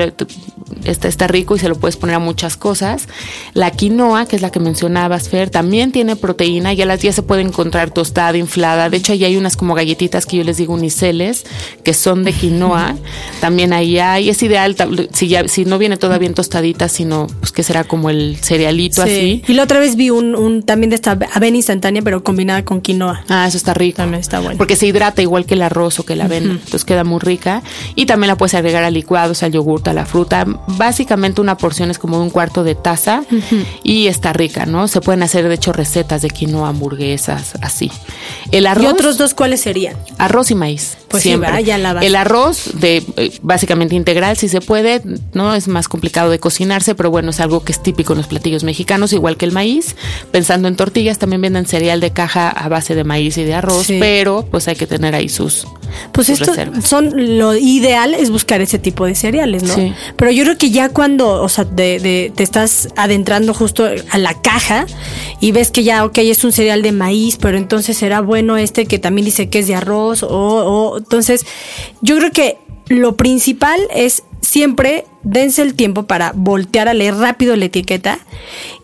está, 0.83 1.07
está 1.07 1.27
rico 1.27 1.55
y 1.55 1.59
se 1.59 1.69
lo 1.69 1.75
puedes 1.75 1.97
poner 1.97 2.15
a 2.15 2.19
muchas 2.19 2.57
cosas. 2.57 3.07
La 3.53 3.71
quinoa, 3.71 4.25
que 4.25 4.35
es 4.35 4.41
la 4.41 4.51
que 4.51 4.59
mencionabas, 4.59 5.29
Fer, 5.29 5.49
también 5.49 5.91
tiene 5.91 6.15
proteína, 6.15 6.73
ya 6.73 6.85
las 6.85 7.01
días 7.01 7.15
se 7.15 7.21
puede 7.21 7.41
encontrar 7.41 7.91
tostada, 7.91 8.37
inflada. 8.37 8.89
De 8.89 8.97
hecho, 8.97 9.13
ahí 9.13 9.25
hay 9.25 9.37
unas 9.37 9.57
como 9.57 9.73
galletitas 9.73 10.25
que 10.25 10.37
yo 10.37 10.43
les 10.43 10.57
digo 10.57 10.73
uniceles, 10.73 11.45
que 11.83 11.93
son 11.93 12.23
de 12.23 12.33
quinoa. 12.33 12.95
También 13.41 13.73
ahí 13.73 13.99
hay, 13.99 14.29
es 14.29 14.41
ideal, 14.43 14.75
si, 15.13 15.27
ya, 15.27 15.47
si 15.47 15.65
no 15.65 15.77
viene 15.77 15.97
todavía 15.97 16.27
en 16.27 16.33
tostadita, 16.33 16.89
sino 16.89 17.27
pues 17.39 17.51
que 17.51 17.63
será 17.63 17.83
como 17.83 18.09
el 18.09 18.37
cerealito 18.41 19.01
así. 19.01 19.43
Y 19.47 19.53
la 19.53 19.63
otra 19.63 19.79
vez 19.79 19.95
vi 19.95 20.09
un, 20.09 20.35
un 20.35 20.63
también 20.63 20.89
de 20.89 20.95
esta 20.95 21.17
avena 21.33 21.57
instantánea, 21.57 22.01
pero 22.01 22.23
combinada 22.23 22.63
con 22.65 22.81
quinoa. 22.81 23.23
Ah, 23.29 23.47
eso 23.47 23.57
está 23.57 23.73
rico. 23.73 23.97
También 23.97 24.21
está 24.21 24.39
bueno. 24.39 24.57
Porque 24.57 24.75
se 24.85 24.89
hidrata 24.89 25.23
igual 25.23 25.45
que 25.45 25.55
el 25.55 25.63
arroz 25.63 25.99
o 25.99 26.05
que 26.05 26.15
la 26.15 26.25
avena, 26.25 26.51
entonces 26.51 26.85
queda 26.85 27.03
muy 27.03 27.19
rica. 27.19 27.63
Y 27.95 28.05
también 28.05 28.27
la 28.27 28.37
puedes 28.37 28.53
agregar 28.53 28.83
a 28.83 28.91
licuados, 28.91 29.41
al 29.41 29.51
yogur, 29.51 29.81
a 29.85 29.93
la 29.93 30.05
fruta. 30.05 30.45
Básicamente 30.67 31.41
una 31.41 31.57
porción 31.57 31.89
es 31.89 31.97
como 31.97 32.17
de 32.17 32.23
un 32.23 32.29
cuarto 32.29 32.63
de 32.63 32.75
taza 32.75 33.23
y 33.83 34.07
está 34.07 34.31
rica, 34.31 34.65
¿no? 34.67 34.87
Se 34.87 35.01
pueden 35.01 35.23
hacer 35.23 35.47
de 35.47 35.55
hecho 35.55 35.73
recetas 35.73 36.21
de 36.21 36.29
quinoa, 36.29 36.69
hamburguesas, 36.69 37.55
así. 37.61 37.91
El 38.51 38.67
arroz. 38.67 38.83
¿Y 38.83 38.87
otros 38.87 39.17
dos 39.17 39.33
cuáles 39.33 39.61
serían? 39.61 39.95
Arroz 40.19 40.51
y 40.51 40.55
maíz. 40.55 40.97
Pues 41.07 41.23
siempre. 41.23 41.63
ya 41.63 41.77
la 41.77 41.91
El 42.01 42.15
arroz 42.15 42.71
de 42.73 43.03
eh, 43.15 43.31
básicamente 43.41 43.95
integral, 43.95 44.37
si 44.37 44.49
se 44.49 44.59
puede, 44.61 45.01
no 45.33 45.55
es 45.55 45.67
más 45.67 45.87
complicado 45.87 46.29
de 46.29 46.39
cocinarse, 46.39 46.93
pero 46.93 47.09
bueno, 47.09 47.29
es 47.29 47.39
algo 47.39 47.63
que 47.63 47.71
es 47.71 47.81
típico 47.81 48.13
en 48.13 48.17
los 48.17 48.27
platillos 48.27 48.63
mexicanos, 48.63 49.13
igual 49.13 49.37
que 49.37 49.45
el 49.45 49.51
maíz. 49.51 49.95
Pensando 50.31 50.67
en 50.67 50.75
tortillas, 50.75 51.17
también 51.17 51.41
venden 51.41 51.65
cereal 51.65 52.01
de 52.01 52.11
caja 52.11 52.49
a 52.49 52.67
base 52.69 52.95
de 52.95 53.03
maíz 53.03 53.37
y 53.37 53.43
de 53.43 53.53
arroz, 53.53 53.87
pero 53.99 54.45
pues 54.51 54.67
hay 54.67 54.74
que 54.75 54.87
tener 54.87 55.15
ahí 55.15 55.29
sus 55.29 55.67
pues 56.11 56.29
esto 56.29 56.53
son 56.83 57.37
lo 57.37 57.55
ideal 57.55 58.13
es 58.13 58.29
buscar 58.29 58.61
ese 58.61 58.79
tipo 58.79 59.05
de 59.05 59.15
cereales, 59.15 59.63
¿no? 59.63 59.75
Sí. 59.75 59.93
Pero 60.15 60.31
yo 60.31 60.43
creo 60.43 60.57
que 60.57 60.69
ya 60.69 60.89
cuando, 60.89 61.41
o 61.41 61.49
sea, 61.49 61.65
de, 61.65 62.31
te 62.35 62.43
estás 62.43 62.89
adentrando 62.95 63.53
justo 63.53 63.87
a 64.09 64.17
la 64.17 64.41
caja 64.41 64.85
y 65.39 65.51
ves 65.51 65.71
que 65.71 65.83
ya, 65.83 66.05
ok, 66.05 66.17
es 66.19 66.43
un 66.43 66.51
cereal 66.51 66.81
de 66.81 66.91
maíz, 66.91 67.37
pero 67.39 67.57
entonces 67.57 67.97
será 67.97 68.21
bueno 68.21 68.57
este 68.57 68.85
que 68.85 68.99
también 68.99 69.25
dice 69.25 69.49
que 69.49 69.59
es 69.59 69.67
de 69.67 69.75
arroz 69.75 70.23
o, 70.23 70.29
o 70.29 70.97
entonces 70.97 71.45
yo 72.01 72.17
creo 72.17 72.31
que 72.31 72.57
lo 72.87 73.15
principal 73.15 73.79
es 73.93 74.23
siempre 74.41 75.05
dense 75.23 75.61
el 75.63 75.73
tiempo 75.73 76.03
para 76.03 76.31
voltear 76.35 76.87
a 76.87 76.93
leer 76.93 77.15
rápido 77.15 77.55
la 77.55 77.65
etiqueta 77.65 78.19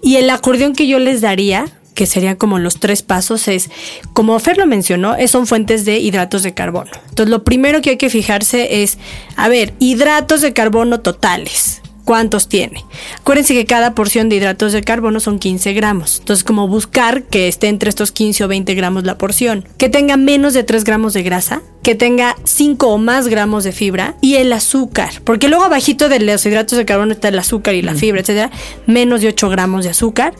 y 0.01 0.15
el 0.15 0.29
acordeón 0.29 0.73
que 0.73 0.87
yo 0.87 0.97
les 0.97 1.21
daría 1.21 1.65
que 1.93 2.05
serían 2.05 2.35
como 2.35 2.59
los 2.59 2.79
tres 2.79 3.01
pasos, 3.01 3.47
es, 3.47 3.69
como 4.13 4.39
Fer 4.39 4.57
lo 4.57 4.65
mencionó, 4.65 5.15
son 5.27 5.47
fuentes 5.47 5.85
de 5.85 5.99
hidratos 5.99 6.43
de 6.43 6.53
carbono. 6.53 6.91
Entonces, 7.09 7.29
lo 7.29 7.43
primero 7.43 7.81
que 7.81 7.91
hay 7.91 7.97
que 7.97 8.09
fijarse 8.09 8.83
es, 8.83 8.97
a 9.35 9.49
ver, 9.49 9.73
hidratos 9.79 10.41
de 10.41 10.53
carbono 10.53 11.01
totales. 11.01 11.80
¿Cuántos 12.11 12.49
tiene? 12.49 12.83
Acuérdense 13.21 13.53
que 13.53 13.65
cada 13.65 13.95
porción 13.95 14.27
de 14.27 14.35
hidratos 14.35 14.73
de 14.73 14.83
carbono 14.83 15.21
son 15.21 15.39
15 15.39 15.71
gramos. 15.71 16.19
Entonces, 16.19 16.43
como 16.43 16.67
buscar 16.67 17.23
que 17.23 17.47
esté 17.47 17.69
entre 17.69 17.87
estos 17.87 18.11
15 18.11 18.43
o 18.43 18.47
20 18.49 18.75
gramos 18.75 19.05
la 19.05 19.17
porción. 19.17 19.63
Que 19.77 19.87
tenga 19.87 20.17
menos 20.17 20.53
de 20.53 20.63
3 20.63 20.83
gramos 20.83 21.13
de 21.13 21.23
grasa 21.23 21.61
que 21.83 21.95
tenga 21.95 22.35
5 22.43 22.87
o 22.87 22.97
más 22.97 23.27
gramos 23.27 23.63
de 23.63 23.71
fibra 23.71 24.15
y 24.21 24.35
el 24.35 24.53
azúcar, 24.53 25.09
porque 25.23 25.47
luego 25.47 25.63
abajito 25.63 26.09
de 26.09 26.19
los 26.19 26.45
hidratos 26.45 26.77
de 26.77 26.85
carbono 26.85 27.13
está 27.13 27.29
el 27.29 27.39
azúcar 27.39 27.73
y 27.73 27.81
la 27.81 27.95
fibra, 27.95 28.21
etcétera, 28.21 28.51
menos 28.85 29.21
de 29.21 29.29
8 29.29 29.49
gramos 29.49 29.83
de 29.83 29.89
azúcar. 29.89 30.33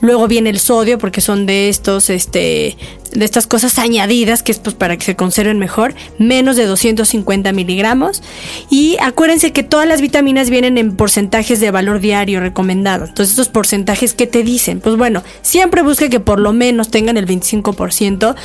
Luego 0.00 0.26
viene 0.26 0.50
el 0.50 0.58
sodio, 0.58 0.98
porque 0.98 1.20
son 1.20 1.46
de 1.46 1.68
estos, 1.68 2.10
este, 2.10 2.76
de 3.12 3.24
estas 3.24 3.46
cosas 3.46 3.78
añadidas, 3.78 4.42
que 4.42 4.50
es 4.50 4.58
pues 4.58 4.74
para 4.74 4.96
que 4.96 5.04
se 5.04 5.14
conserven 5.14 5.58
mejor, 5.58 5.94
menos 6.18 6.56
de 6.56 6.66
250 6.66 7.52
miligramos. 7.52 8.22
Y 8.68 8.96
acuérdense 9.00 9.52
que 9.52 9.62
todas 9.62 9.86
las 9.86 10.00
vitaminas 10.00 10.50
vienen 10.50 10.78
en 10.78 10.96
de 11.18 11.70
valor 11.70 12.00
diario 12.00 12.40
recomendado. 12.40 13.04
Entonces, 13.04 13.30
estos 13.30 13.48
porcentajes, 13.48 14.14
¿qué 14.14 14.26
te 14.26 14.44
dicen? 14.44 14.80
Pues 14.80 14.96
bueno, 14.96 15.22
siempre 15.42 15.82
busque 15.82 16.08
que 16.08 16.20
por 16.20 16.38
lo 16.38 16.52
menos 16.52 16.90
tengan 16.90 17.16
el 17.16 17.26
25%, 17.26 18.36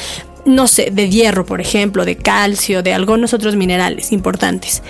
no 0.45 0.67
sé, 0.67 0.89
de 0.91 1.09
hierro, 1.09 1.45
por 1.45 1.61
ejemplo, 1.61 2.03
de 2.03 2.17
calcio, 2.17 2.81
de 2.81 2.93
algunos 2.93 3.33
otros 3.33 3.55
minerales 3.55 4.11
importantes. 4.11 4.81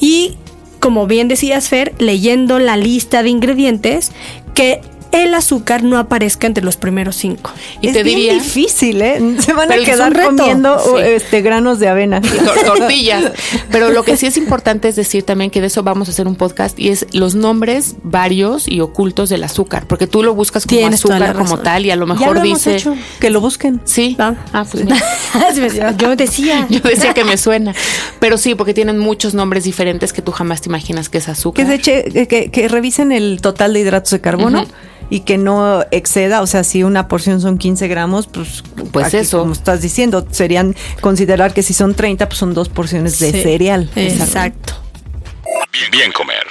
Y 0.00 0.36
como 0.80 1.06
bien 1.06 1.28
decías, 1.28 1.68
Fer, 1.68 1.94
leyendo 1.98 2.58
la 2.58 2.76
lista 2.76 3.22
de 3.22 3.30
ingredientes, 3.30 4.10
que 4.54 4.80
el 5.12 5.34
azúcar 5.34 5.82
no 5.82 5.98
aparezca 5.98 6.46
entre 6.46 6.64
los 6.64 6.76
primeros 6.76 7.16
cinco. 7.16 7.50
Y 7.80 7.88
es 7.88 7.94
te 7.94 8.04
diría 8.04 8.34
difícil, 8.34 9.00
¿eh? 9.02 9.36
Se 9.38 9.52
van 9.52 9.72
a 9.72 9.76
quedar 9.76 10.12
comiendo 10.20 10.98
este 10.98 11.42
granos 11.42 11.78
de 11.78 11.88
avena, 11.88 12.20
tortillas. 12.66 13.32
Pero 13.70 13.90
lo 13.90 14.02
que 14.02 14.16
sí 14.16 14.26
es 14.26 14.36
importante 14.36 14.88
es 14.88 14.96
decir 14.96 15.22
también 15.22 15.50
que 15.50 15.60
de 15.60 15.68
eso 15.68 15.82
vamos 15.82 16.08
a 16.08 16.10
hacer 16.10 16.26
un 16.26 16.36
podcast 16.36 16.78
y 16.78 16.88
es 16.88 17.06
los 17.12 17.34
nombres 17.34 17.96
varios 18.02 18.68
y 18.68 18.80
ocultos 18.80 19.28
del 19.28 19.44
azúcar, 19.44 19.86
porque 19.86 20.06
tú 20.06 20.22
lo 20.22 20.34
buscas 20.34 20.66
como 20.66 20.86
azúcar 20.86 21.36
como 21.36 21.58
tal 21.58 21.86
y 21.86 21.90
a 21.90 21.96
lo 21.96 22.06
mejor 22.06 22.40
dice 22.42 22.82
que 23.20 23.30
lo 23.30 23.40
busquen. 23.40 23.80
Sí. 23.84 24.16
Ah, 24.18 24.34
ah 24.52 24.64
pues 24.70 24.84
yo 25.98 26.16
decía, 26.16 26.66
yo 26.68 26.80
decía 26.80 27.14
que 27.14 27.24
me 27.24 27.36
suena, 27.36 27.74
pero 28.18 28.38
sí, 28.38 28.54
porque 28.54 28.74
tienen 28.74 28.98
muchos 28.98 29.34
nombres 29.34 29.64
diferentes 29.64 30.12
que 30.12 30.22
tú 30.22 30.32
jamás 30.32 30.60
te 30.60 30.68
imaginas 30.68 31.08
que 31.08 31.18
es 31.18 31.28
azúcar. 31.28 31.66
Que, 31.80 32.02
de 32.02 32.26
que, 32.28 32.50
que, 32.50 32.68
revisen 32.68 33.12
el 33.12 33.40
total 33.40 33.72
de 33.72 33.80
hidratos 33.80 34.10
de 34.10 34.20
carbono 34.20 34.66
y 35.10 35.20
que 35.20 35.38
no 35.38 35.84
exceda, 35.90 36.42
o 36.42 36.46
sea, 36.46 36.64
si 36.64 36.82
una 36.82 37.08
porción 37.08 37.40
son 37.40 37.58
15 37.58 37.88
gramos, 37.88 38.26
pues, 38.26 38.62
pues 38.92 39.14
eso. 39.14 39.40
Como 39.40 39.52
estás 39.52 39.80
diciendo, 39.80 40.26
serían 40.30 40.74
considerar 41.00 41.54
que 41.54 41.62
si 41.62 41.74
son 41.74 41.94
30, 41.94 42.28
pues 42.28 42.38
son 42.38 42.54
dos 42.54 42.68
porciones 42.68 43.18
de 43.18 43.32
cereal. 43.32 43.90
Exacto. 43.96 44.74
Bien, 45.72 45.90
bien 45.90 46.12
comer. 46.12 46.44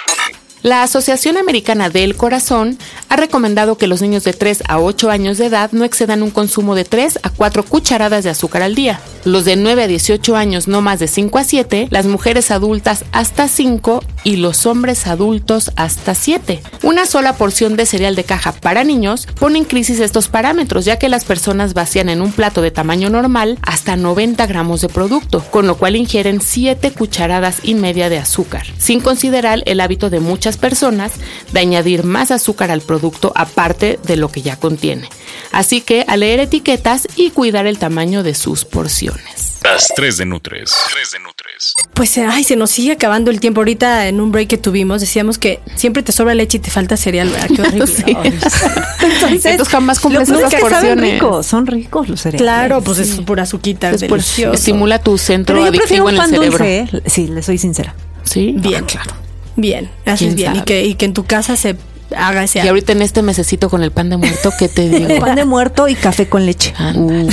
La 0.64 0.84
Asociación 0.84 1.38
Americana 1.38 1.90
del 1.90 2.16
Corazón 2.16 2.78
ha 3.10 3.16
recomendado 3.16 3.78
que 3.78 3.88
los 3.88 4.02
niños 4.02 4.24
de 4.24 4.34
3 4.34 4.64
a 4.68 4.80
8 4.80 5.10
años 5.12 5.38
de 5.38 5.46
edad 5.46 5.72
no 5.72 5.86
excedan 5.86 6.24
un 6.24 6.32
consumo 6.32 6.76
de 6.76 6.84
3 6.84 7.20
a 7.24 7.30
4 7.30 7.64
cucharadas 7.64 8.24
de 8.24 8.32
azúcar 8.32 8.64
al 8.64 8.76
día. 8.76 9.00
Los 9.24 9.46
de 9.46 9.56
9 9.56 9.84
a 9.84 9.88
18 9.88 10.36
años 10.36 10.68
no 10.68 10.82
más 10.82 11.00
de 11.00 11.08
5 11.08 11.38
a 11.38 11.44
7, 11.44 11.88
las 11.92 12.08
mujeres 12.08 12.50
adultas 12.50 13.06
hasta 13.12 13.48
5 13.48 14.04
y 14.24 14.38
los 14.38 14.66
hombres 14.66 15.08
adultos 15.08 15.72
hasta 15.76 16.16
7. 16.16 16.62
Una 16.84 17.06
sola 17.06 17.34
porción 17.34 17.76
de 17.76 17.86
cereal 17.86 18.16
de 18.16 18.24
caja 18.24 18.52
para 18.52 18.84
niños 18.84 19.28
pone 19.40 19.60
en 19.60 19.66
crisis 19.66 20.00
estos 20.00 20.28
parámetros, 20.28 20.86
ya 20.86 21.00
que 21.00 21.10
las 21.10 21.26
personas 21.26 21.74
vacían 21.74 22.10
en 22.10 22.22
un 22.22 22.32
plato 22.32 22.62
de 22.62 22.72
tamaño 22.72 23.10
normal 23.10 23.58
hasta 23.62 23.96
90 23.96 24.46
gramos 24.48 24.82
de 24.82 24.90
producto, 24.90 25.44
con 25.52 25.68
lo 25.68 25.78
cual 25.78 25.96
ingieren 25.96 26.42
7 26.42 26.92
cucharadas 26.92 27.60
y 27.64 27.76
media 27.76 28.10
de 28.10 28.18
azúcar, 28.18 28.66
sin 28.78 29.00
considerar 29.00 29.64
el 29.66 29.80
hábito 29.80 30.10
de 30.10 30.20
muchas 30.20 30.58
personas 30.58 31.14
de 31.52 31.60
añadir 31.60 32.04
más 32.04 32.32
azúcar 32.32 32.72
al 32.72 32.82
producto 32.82 33.32
aparte 33.36 34.00
de 34.06 34.18
lo 34.18 34.30
que 34.30 34.42
ya 34.42 34.58
contiene. 34.58 35.10
Así 35.58 35.82
que 35.82 36.06
a 36.08 36.18
leer 36.18 36.40
etiquetas 36.40 37.08
y 37.16 37.32
cuidar 37.32 37.66
el 37.66 37.80
tamaño 37.80 38.22
de 38.22 38.36
sus 38.36 38.64
porciones. 38.64 39.58
Las 39.64 39.88
3 39.96 40.18
de 40.18 40.26
Nutres. 40.28 40.72
3 40.94 41.12
de 41.14 41.20
Nutres. 41.20 41.74
Pues 41.96 42.16
ay, 42.20 42.44
se 42.44 42.56
nos 42.56 42.70
sigue 42.70 42.92
acabando 42.92 43.32
el 43.32 43.40
tiempo. 43.40 43.62
Ahorita 43.62 44.08
en 44.08 44.22
un 44.22 44.32
break 44.32 44.50
que 44.50 44.58
tuvimos 44.60 45.02
decíamos 45.02 45.40
que 45.40 45.60
siempre 45.76 46.04
te 46.04 46.12
sobra 46.12 46.36
leche 46.36 46.58
y 46.58 46.62
te 46.62 46.70
falta 46.70 46.96
cereal. 46.96 47.34
Qué 47.56 47.60
horrible. 47.64 47.88
Entonces, 49.02 49.68
jamás 49.68 50.00
cumples 50.00 50.30
esas 50.30 50.54
porciones. 50.54 51.14
Ricos, 51.14 51.48
son 51.48 51.66
ricos 51.66 52.08
los 52.08 52.22
cereales. 52.22 52.44
Claro, 52.44 52.82
pues 52.84 53.00
es 53.00 53.20
pura 53.22 53.42
azuquita, 53.42 53.90
es 53.90 54.02
delicioso. 54.02 54.54
estimula 54.54 55.02
tu 55.02 55.18
centro 55.18 55.64
adictivo 55.66 56.12
en 56.12 56.18
el 56.18 56.22
cerebro. 56.28 56.50
Dulce, 56.50 56.80
¿eh? 56.82 57.02
Sí, 57.08 57.30
le 57.30 57.42
soy 57.42 57.58
sincera. 57.58 57.96
Sí, 58.22 58.54
bien, 58.56 58.84
ah, 58.84 58.86
claro. 58.86 59.12
Bien, 59.56 59.90
haces 60.06 60.36
bien. 60.36 60.58
Y 60.58 60.62
que, 60.62 60.86
y 60.86 60.94
que 60.94 61.06
en 61.06 61.16
tu 61.16 61.26
casa 61.26 61.58
se 61.58 61.76
haga 62.16 62.44
ese. 62.44 62.60
Y 62.64 62.68
ahorita 62.68 62.92
en 62.92 63.02
este 63.02 63.22
mesecito 63.22 63.70
con 63.70 63.84
el 63.84 63.92
pan 63.92 64.10
de 64.10 64.18
muerto, 64.18 64.52
¿qué 64.58 64.68
te 64.70 64.88
digo? 64.88 65.20
pan 65.20 65.36
de 65.36 65.46
muerto 65.46 65.88
y 65.88 65.96
café 65.96 66.28
con 66.28 66.46
leche. 66.46 66.74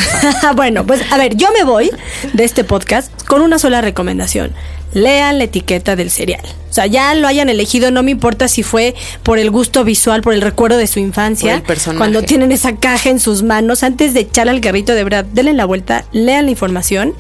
bueno, 0.57 0.87
pues 0.87 1.01
a 1.11 1.19
ver, 1.19 1.37
yo 1.37 1.49
me 1.53 1.65
voy 1.65 1.91
de 2.33 2.45
este 2.45 2.65
podcast 2.65 3.11
con 3.25 3.43
una 3.43 3.59
sola 3.59 3.81
recomendación. 3.81 4.53
Lean 4.93 5.39
la 5.39 5.45
etiqueta 5.45 5.97
del 5.97 6.11
cereal. 6.11 6.45
O 6.71 6.73
sea, 6.73 6.87
ya 6.87 7.15
lo 7.15 7.27
hayan 7.27 7.49
elegido, 7.49 7.91
no 7.91 8.03
me 8.03 8.13
importa 8.13 8.47
si 8.47 8.63
fue 8.63 8.95
por 9.25 9.39
el 9.39 9.51
gusto 9.51 9.85
visual, 9.85 10.23
por 10.23 10.35
el 10.35 10.41
recuerdo 10.41 10.77
de 10.77 10.87
su 10.87 11.01
infancia. 11.01 11.63
Cuando 11.97 12.23
tienen 12.23 12.53
esa 12.53 12.77
caja 12.77 13.11
en 13.11 13.19
sus 13.19 13.43
manos, 13.43 13.83
antes 13.83 14.15
de 14.15 14.21
echar 14.21 14.49
al 14.49 14.61
carrito, 14.61 14.95
de 14.95 15.03
verdad, 15.03 15.25
denle 15.25 15.53
la 15.53 15.65
vuelta, 15.65 16.05
lean 16.13 16.45
la 16.45 16.53
información. 16.53 17.15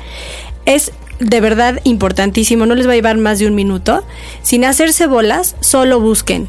Es 0.66 0.92
de 1.18 1.40
verdad 1.40 1.80
importantísimo, 1.84 2.66
no 2.66 2.75
les 2.75 2.87
va 2.87 2.92
a 2.92 2.96
llevar 2.96 3.16
más 3.16 3.40
de 3.40 3.46
un 3.46 3.56
minuto. 3.56 4.04
Sin 4.42 4.64
hacerse 4.64 5.06
bolas, 5.06 5.56
solo 5.61 6.00
busquen 6.00 6.49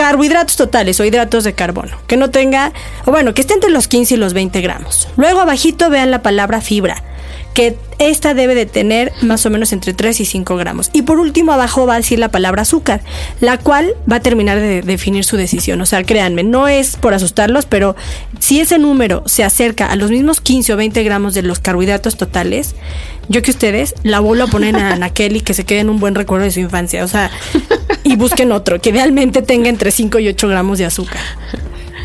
carbohidratos 0.00 0.56
totales 0.56 0.98
o 0.98 1.04
hidratos 1.04 1.44
de 1.44 1.52
carbono, 1.52 1.98
que 2.06 2.16
no 2.16 2.30
tenga, 2.30 2.72
o 3.04 3.10
bueno, 3.10 3.34
que 3.34 3.42
esté 3.42 3.52
entre 3.52 3.68
los 3.68 3.86
15 3.86 4.14
y 4.14 4.16
los 4.16 4.32
20 4.32 4.62
gramos. 4.62 5.08
Luego 5.18 5.42
abajito 5.42 5.90
vean 5.90 6.10
la 6.10 6.22
palabra 6.22 6.62
fibra, 6.62 7.04
que 7.54 7.76
esta 7.98 8.34
debe 8.34 8.54
de 8.54 8.66
tener 8.66 9.12
más 9.22 9.44
o 9.44 9.50
menos 9.50 9.72
entre 9.72 9.92
3 9.92 10.20
y 10.20 10.24
5 10.24 10.56
gramos. 10.56 10.90
Y 10.92 11.02
por 11.02 11.18
último 11.18 11.52
abajo 11.52 11.86
va 11.86 11.94
a 11.94 11.96
decir 11.96 12.18
la 12.18 12.30
palabra 12.30 12.62
azúcar, 12.62 13.02
la 13.40 13.58
cual 13.58 13.94
va 14.10 14.16
a 14.16 14.20
terminar 14.20 14.58
de 14.60 14.82
definir 14.82 15.24
su 15.24 15.36
decisión. 15.36 15.80
O 15.80 15.86
sea, 15.86 16.02
créanme, 16.04 16.42
no 16.42 16.68
es 16.68 16.96
por 16.96 17.14
asustarlos, 17.14 17.66
pero 17.66 17.96
si 18.38 18.60
ese 18.60 18.78
número 18.78 19.22
se 19.26 19.44
acerca 19.44 19.86
a 19.86 19.96
los 19.96 20.10
mismos 20.10 20.40
15 20.40 20.72
o 20.72 20.76
20 20.76 21.02
gramos 21.02 21.34
de 21.34 21.42
los 21.42 21.58
carbohidratos 21.58 22.16
totales, 22.16 22.74
yo 23.28 23.42
que 23.42 23.50
ustedes 23.50 23.94
la 24.02 24.20
vuelvo 24.20 24.44
a 24.44 24.46
poner 24.48 24.76
a 24.76 24.92
Ana 24.92 25.10
Kelly 25.10 25.40
que 25.40 25.54
se 25.54 25.64
quede 25.64 25.80
en 25.80 25.90
un 25.90 26.00
buen 26.00 26.14
recuerdo 26.14 26.44
de 26.44 26.50
su 26.50 26.60
infancia. 26.60 27.04
O 27.04 27.08
sea, 27.08 27.30
y 28.04 28.16
busquen 28.16 28.52
otro 28.52 28.80
que 28.80 28.92
realmente 28.92 29.42
tenga 29.42 29.68
entre 29.68 29.90
5 29.90 30.18
y 30.20 30.28
8 30.28 30.48
gramos 30.48 30.78
de 30.78 30.86
azúcar. 30.86 31.20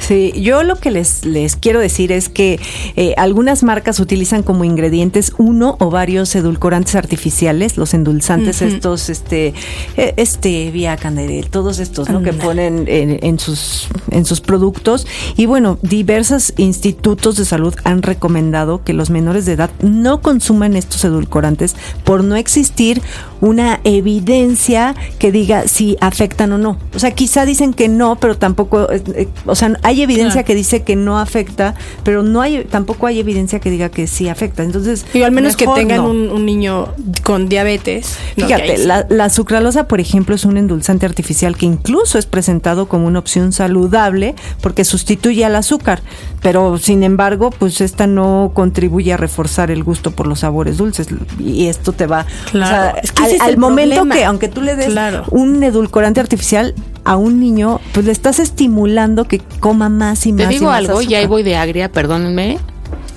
Sí, 0.08 0.34
yo 0.36 0.64
lo 0.64 0.76
que 0.76 0.92
les, 0.92 1.26
les 1.26 1.56
quiero 1.56 1.80
decir 1.80 2.12
es 2.12 2.30
que 2.30 2.60
eh, 2.96 3.16
algunas 3.18 3.64
marcas 3.64 4.00
utilizan 4.00 4.44
como 4.44 4.64
ingredientes 4.64 5.34
uno 5.38 5.78
o 5.80 5.90
varios 5.90 6.36
edulcorantes 6.36 6.96
artificiales, 6.96 7.76
los 7.78 7.94
endulzantes 7.94 8.62
estos, 8.62 9.10
este, 9.10 9.54
eh, 9.98 10.14
este 10.18 10.70
vía 10.70 10.96
canderel, 10.98 11.50
todos 11.50 11.80
estos, 11.80 12.10
¿no? 12.10 12.22
Que 12.22 12.34
ponen 12.34 12.86
en, 12.88 13.20
en 13.22 13.40
sus 13.40 13.88
en 14.12 14.26
sus 14.26 14.42
productos 14.42 15.08
y 15.36 15.46
bueno, 15.46 15.80
diversos 15.82 16.54
institutos 16.58 17.36
de 17.38 17.46
salud 17.46 17.74
han 17.84 18.02
recomendado 18.02 18.84
que 18.84 18.94
los 18.94 19.10
menores 19.10 19.46
de 19.46 19.54
edad 19.54 19.72
no 19.82 20.22
consuman 20.22 20.76
estos 20.76 21.04
edulcorantes 21.04 21.76
por 22.04 22.24
no 22.24 22.36
existir 22.36 23.02
una 23.42 23.80
evidencia 23.84 24.96
que 25.20 25.32
diga 25.32 25.68
si 25.68 25.98
afectan 26.02 26.52
o 26.54 26.58
no. 26.58 26.78
O 26.96 27.00
sea, 27.00 27.12
quizá 27.12 27.46
dicen 27.46 27.74
que 27.74 27.88
no, 27.88 28.16
pero 28.16 28.38
tampoco, 28.38 28.92
eh, 28.92 29.04
eh, 29.14 29.28
o 29.46 29.56
sea, 29.56 29.74
hay 29.84 29.95
evidencia 30.02 30.44
que 30.44 30.56
dice 30.56 30.84
que 30.84 30.96
no 30.96 31.20
afecta, 31.20 31.76
pero 32.04 32.24
no 32.24 32.42
hay, 32.42 32.64
tampoco 32.66 33.08
hay 33.08 33.20
evidencia 33.20 33.60
que 33.60 33.70
diga 33.70 33.90
que 33.90 34.08
sí 34.08 34.30
afecta. 34.30 34.64
Entonces, 34.64 35.06
y 35.14 35.24
al 35.24 35.32
menos 35.32 35.56
que 35.56 35.68
tengan 35.68 36.02
un, 36.02 36.46
niño 36.46 36.94
con 37.24 37.50
diabetes. 37.50 38.18
Fíjate, 38.36 38.78
la, 38.80 39.08
la 39.10 39.30
sucralosa, 39.30 39.88
por 39.88 40.00
ejemplo, 40.00 40.36
es 40.36 40.46
un 40.46 40.58
endulzante 40.58 41.06
artificial 41.06 41.58
que 41.58 41.66
incluso 41.66 42.20
es 42.20 42.26
presentado 42.26 42.88
como 42.88 43.08
una 43.08 43.20
opción 43.20 43.52
saludable 43.52 44.36
porque 44.62 44.84
sustituye 44.84 45.46
al 45.46 45.56
azúcar, 45.56 46.02
pero 46.42 46.78
sin 46.78 47.04
embargo, 47.04 47.50
pues 47.50 47.82
esta 47.82 48.08
no 48.08 48.52
contribuye 48.54 49.14
a 49.14 49.18
reforzar 49.18 49.72
el 49.72 49.84
gusto 49.84 50.12
por 50.12 50.28
los 50.28 50.40
sabores 50.40 50.78
dulces 50.78 51.08
y 51.40 51.68
esto 51.68 51.92
te 51.92 52.06
va, 52.06 52.26
claro. 52.52 52.98
es 53.02 53.12
que 53.12 53.38
al, 53.40 53.58
momento 53.58 54.06
que 54.06 54.24
aunque 54.24 54.48
tú 54.48 54.62
le 54.62 54.76
des 54.76 54.94
un 55.32 55.64
edulcorante 55.64 56.20
artificial 56.20 56.74
a 57.06 57.16
un 57.16 57.40
niño, 57.40 57.80
pues 57.94 58.06
le 58.06 58.12
estás 58.12 58.40
estimulando 58.40 59.26
que 59.26 59.40
coma 59.60 59.90
más 59.90 60.26
y 60.26 60.34
más. 60.34 60.48
Te 60.48 60.54
digo 60.54 60.70
algo, 60.70 61.02
y 61.02 61.16
ahí 61.16 61.28
voy 61.28 61.44
de 61.44 61.56
agria, 61.56 61.92
perdónenme 61.92 62.60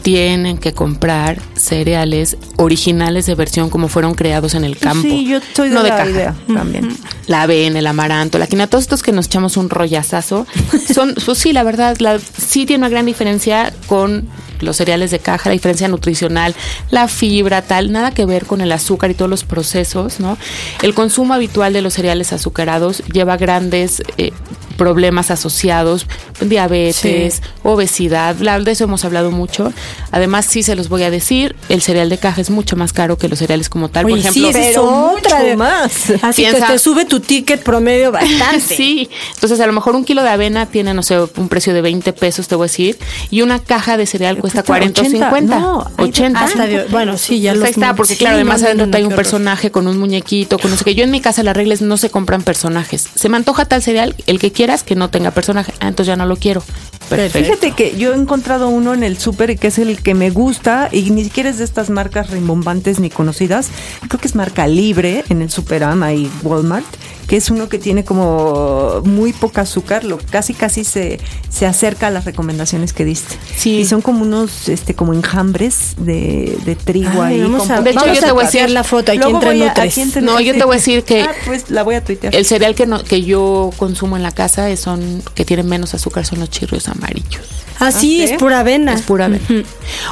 tienen 0.02 0.57
que 0.57 0.73
comprar 0.73 1.38
cereales 1.58 2.36
originales 2.56 3.26
de 3.26 3.34
versión 3.34 3.70
como 3.70 3.88
fueron 3.88 4.14
creados 4.14 4.54
en 4.54 4.64
el 4.64 4.76
campo. 4.78 5.02
Sí, 5.02 5.26
yo 5.26 5.38
estoy 5.38 5.68
de 5.68 5.74
no 5.74 5.82
de 5.82 5.90
caja. 5.90 6.34
también. 6.52 6.96
La 7.26 7.42
avena, 7.42 7.78
el 7.78 7.86
amaranto, 7.86 8.38
la 8.38 8.46
quina, 8.46 8.66
todos 8.66 8.84
estos 8.84 9.02
que 9.02 9.12
nos 9.12 9.26
echamos 9.26 9.56
un 9.56 9.70
rollazazo, 9.70 10.46
son, 10.94 11.14
pues 11.24 11.38
sí, 11.38 11.52
la 11.52 11.62
verdad, 11.62 11.96
la, 11.98 12.18
sí 12.18 12.66
tiene 12.66 12.82
una 12.82 12.88
gran 12.88 13.06
diferencia 13.06 13.72
con 13.86 14.28
los 14.60 14.76
cereales 14.76 15.10
de 15.10 15.18
caja, 15.18 15.50
la 15.50 15.54
diferencia 15.54 15.88
nutricional, 15.88 16.54
la 16.90 17.08
fibra, 17.08 17.62
tal, 17.62 17.92
nada 17.92 18.10
que 18.12 18.26
ver 18.26 18.46
con 18.46 18.60
el 18.60 18.72
azúcar 18.72 19.10
y 19.10 19.14
todos 19.14 19.30
los 19.30 19.44
procesos, 19.44 20.20
¿no? 20.20 20.36
El 20.82 20.94
consumo 20.94 21.34
habitual 21.34 21.72
de 21.72 21.82
los 21.82 21.94
cereales 21.94 22.32
azucarados 22.32 23.02
lleva 23.12 23.36
grandes 23.36 24.02
eh, 24.16 24.32
problemas 24.76 25.30
asociados, 25.30 26.06
diabetes, 26.40 27.42
obesidad, 27.62 28.36
de 28.36 28.70
eso 28.70 28.84
hemos 28.84 29.04
hablado 29.04 29.30
mucho. 29.30 29.72
Además, 30.12 30.46
sí 30.46 30.62
se 30.62 30.76
los 30.76 30.88
voy 30.88 31.02
a 31.02 31.10
decir, 31.10 31.48
el 31.69 31.83
cereal 31.83 32.09
de 32.09 32.19
caja 32.19 32.40
es 32.40 32.50
mucho 32.50 32.76
más 32.76 32.93
caro 32.93 33.19
que 33.19 33.28
los 33.28 33.38
cereales 33.38 33.69
como 33.69 33.88
tal. 33.88 34.07
Por 34.07 34.19
ejemplo, 34.19 34.49
sí, 34.49 34.50
pero 34.52 35.12
otra 35.12 35.57
más. 35.57 36.12
Así 36.23 36.45
que 36.45 36.61
te 36.61 36.78
sube 36.78 37.05
tu 37.05 37.21
ticket 37.21 37.62
promedio 37.62 38.12
bastante. 38.12 38.61
sí, 38.76 39.11
entonces 39.35 39.61
a 39.61 39.67
lo 39.67 39.73
mejor 39.73 39.97
un 39.97 40.05
kilo 40.05 40.23
de 40.23 40.31
avena 40.31 40.67
tiene, 40.67 40.95
no 40.95 41.02
sé, 41.02 41.19
un 41.19 41.49
precio 41.49 41.75
de 41.75 41.83
20 41.83 42.12
pesos, 42.12 42.49
te 42.49 42.55
voy 42.55 42.64
a 42.64 42.69
decir, 42.69 42.99
y 43.31 43.43
una 43.43 43.59
caja 43.59 43.97
de 43.97 44.07
cereal 44.07 44.38
cuesta 44.38 44.62
40 44.62 45.02
o 45.02 45.05
50. 45.05 45.59
No, 45.59 45.90
80. 45.99 46.47
bueno, 46.90 47.19
sí, 47.19 47.40
ya 47.40 47.55
lo 47.55 47.64
está, 47.64 47.95
porque 47.95 48.17
claro, 48.17 48.37
además 48.37 48.62
adentro 48.62 48.88
hay 48.97 49.05
un 49.05 49.14
personaje 49.14 49.71
con 49.71 49.88
un 49.88 49.99
muñequito, 49.99 50.59
con 50.59 50.71
no 50.71 50.76
sé 50.76 50.85
qué. 50.85 50.95
Yo 50.95 51.05
en 51.05 51.11
mi 51.11 51.21
casa 51.21 51.43
las 51.43 51.57
reglas 51.57 51.81
no 51.83 51.97
se 51.97 52.11
compran 52.11 52.43
personajes. 52.43 53.09
Se 53.14 53.28
me 53.28 53.37
antoja 53.37 53.64
tal 53.64 53.83
cereal, 53.83 54.14
el 54.26 54.38
que 54.38 54.52
quiera 54.52 54.69
que 54.85 54.95
no 54.95 55.11
tenga 55.11 55.31
personaje. 55.31 55.73
Ah, 55.81 55.88
entonces 55.88 56.09
ya 56.09 56.17
no 56.17 56.26
lo 56.26 56.37
quiero. 56.37 56.62
Perfecto. 57.08 57.38
Fíjate 57.38 57.72
que 57.72 57.96
yo 57.96 58.12
he 58.12 58.16
encontrado 58.16 58.68
uno 58.68 58.94
en 58.94 59.02
el 59.02 59.18
súper 59.18 59.58
que 59.58 59.68
es 59.68 59.78
el 59.78 60.02
que 60.02 60.14
me 60.14 60.30
gusta 60.30 60.88
y 60.92 61.10
ni 61.10 61.24
siquiera 61.24 61.48
es 61.48 61.58
de 61.58 61.64
estas 61.64 61.90
marcas 61.90 62.30
rimbombantes 62.30 63.00
ni 63.00 63.10
conocidas. 63.10 63.70
Creo 64.08 64.20
que 64.20 64.28
es 64.28 64.34
marca 64.34 64.66
libre 64.66 65.24
en 65.28 65.42
el 65.42 65.50
Superama 65.50 66.12
y 66.12 66.30
Walmart 66.42 66.86
que 67.28 67.37
es 67.37 67.50
uno 67.50 67.68
que 67.68 67.78
tiene 67.78 68.04
como 68.04 69.02
muy 69.04 69.35
poca 69.35 69.61
azúcar, 69.61 70.02
lo 70.02 70.18
casi 70.18 70.54
casi 70.54 70.82
se, 70.82 71.20
se 71.50 71.66
acerca 71.66 72.06
a 72.06 72.11
las 72.11 72.25
recomendaciones 72.25 72.94
que 72.94 73.04
diste. 73.04 73.37
Sí. 73.54 73.80
Y 73.80 73.85
son 73.85 74.00
como 74.00 74.23
unos 74.23 74.70
este 74.70 74.94
como 74.94 75.12
enjambres 75.12 75.94
de, 75.99 76.58
de 76.64 76.75
trigo 76.75 77.23
ahí. 77.23 77.38
de 77.38 77.90
hecho, 77.90 78.06
yo 78.14 78.20
te 78.20 78.32
voy 78.32 78.44
a 78.44 78.47
decir 78.47 78.70
la 78.70 78.82
foto 78.82 79.12
aquí 79.12 80.00
entre 80.00 80.23
No, 80.23 80.40
yo 80.40 80.54
te 80.54 80.64
voy 80.64 80.76
a 80.76 80.78
decir 80.78 81.04
que 81.04 81.20
ah, 81.20 81.35
pues 81.44 81.70
la 81.70 81.82
voy 81.82 81.97
a 81.97 82.02
tuitear. 82.02 82.35
El 82.35 82.47
cereal 82.47 82.75
que 82.75 82.87
no, 82.87 83.04
que 83.04 83.23
yo 83.23 83.70
consumo 83.76 84.17
en 84.17 84.23
la 84.23 84.32
casa 84.32 84.75
son 84.78 85.23
que 85.34 85.45
tienen 85.45 85.69
menos 85.69 85.93
azúcar 85.93 86.25
son 86.25 86.41
los 86.41 86.49
chirrios 86.49 86.88
amarillos. 86.88 87.43
Así 87.78 88.23
es 88.23 88.32
pura 88.38 88.60
avena. 88.60 88.95
Es 88.95 89.02
pura 89.02 89.26
avena. 89.26 89.45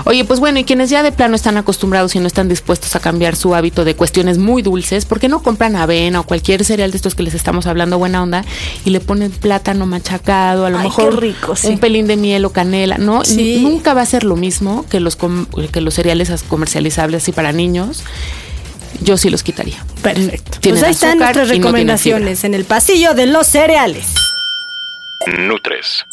Oye, 0.04 0.24
pues 0.24 0.40
bueno, 0.40 0.58
y 0.58 0.64
quienes 0.64 0.90
ya 0.90 1.02
de 1.02 1.12
plano 1.12 1.36
están 1.36 1.56
acostumbrados 1.56 2.14
y 2.14 2.20
no 2.20 2.26
están 2.26 2.48
dispuestos 2.48 2.94
a 2.96 3.00
cambiar 3.00 3.36
su 3.36 3.54
hábito 3.54 3.84
de 3.84 3.94
cuestiones 3.94 4.38
muy 4.38 4.62
dulces, 4.62 5.04
¿por 5.04 5.20
qué 5.20 5.28
no 5.28 5.42
compran 5.42 5.76
avena 5.76 6.20
o 6.20 6.22
cualquier 6.24 6.64
cereal 6.64 6.90
de 6.90 6.96
estos 6.96 7.14
que 7.14 7.22
les 7.22 7.34
estamos 7.34 7.66
hablando 7.66 7.98
buena 7.98 8.22
onda 8.22 8.44
y 8.84 8.90
le 8.90 9.00
ponen 9.00 9.30
plátano 9.30 9.86
machacado, 9.86 10.66
a 10.66 10.70
lo 10.70 10.78
mejor 10.78 11.20
rico, 11.20 11.54
un 11.64 11.78
pelín 11.78 12.06
de 12.06 12.16
miel 12.16 12.44
o 12.44 12.50
canela, 12.50 12.98
¿no? 12.98 13.22
Nunca 13.60 13.94
va 13.94 14.02
a 14.02 14.06
ser 14.06 14.24
lo 14.24 14.36
mismo 14.36 14.86
que 14.88 15.00
los 15.00 15.16
que 15.16 15.80
los 15.80 15.94
cereales 15.94 16.30
comercializables 16.48 17.22
así 17.22 17.32
para 17.32 17.52
niños 17.52 18.04
yo 19.02 19.16
sí 19.16 19.30
los 19.30 19.42
quitaría. 19.42 19.84
Perfecto. 20.02 20.58
Pues 20.62 20.82
ahí 20.82 20.92
están 20.92 21.18
nuestras 21.18 21.48
recomendaciones 21.48 22.44
en 22.44 22.54
el 22.54 22.64
pasillo 22.64 23.14
de 23.14 23.26
los 23.26 23.46
cereales. 23.46 24.14
Nutres. 25.38 26.04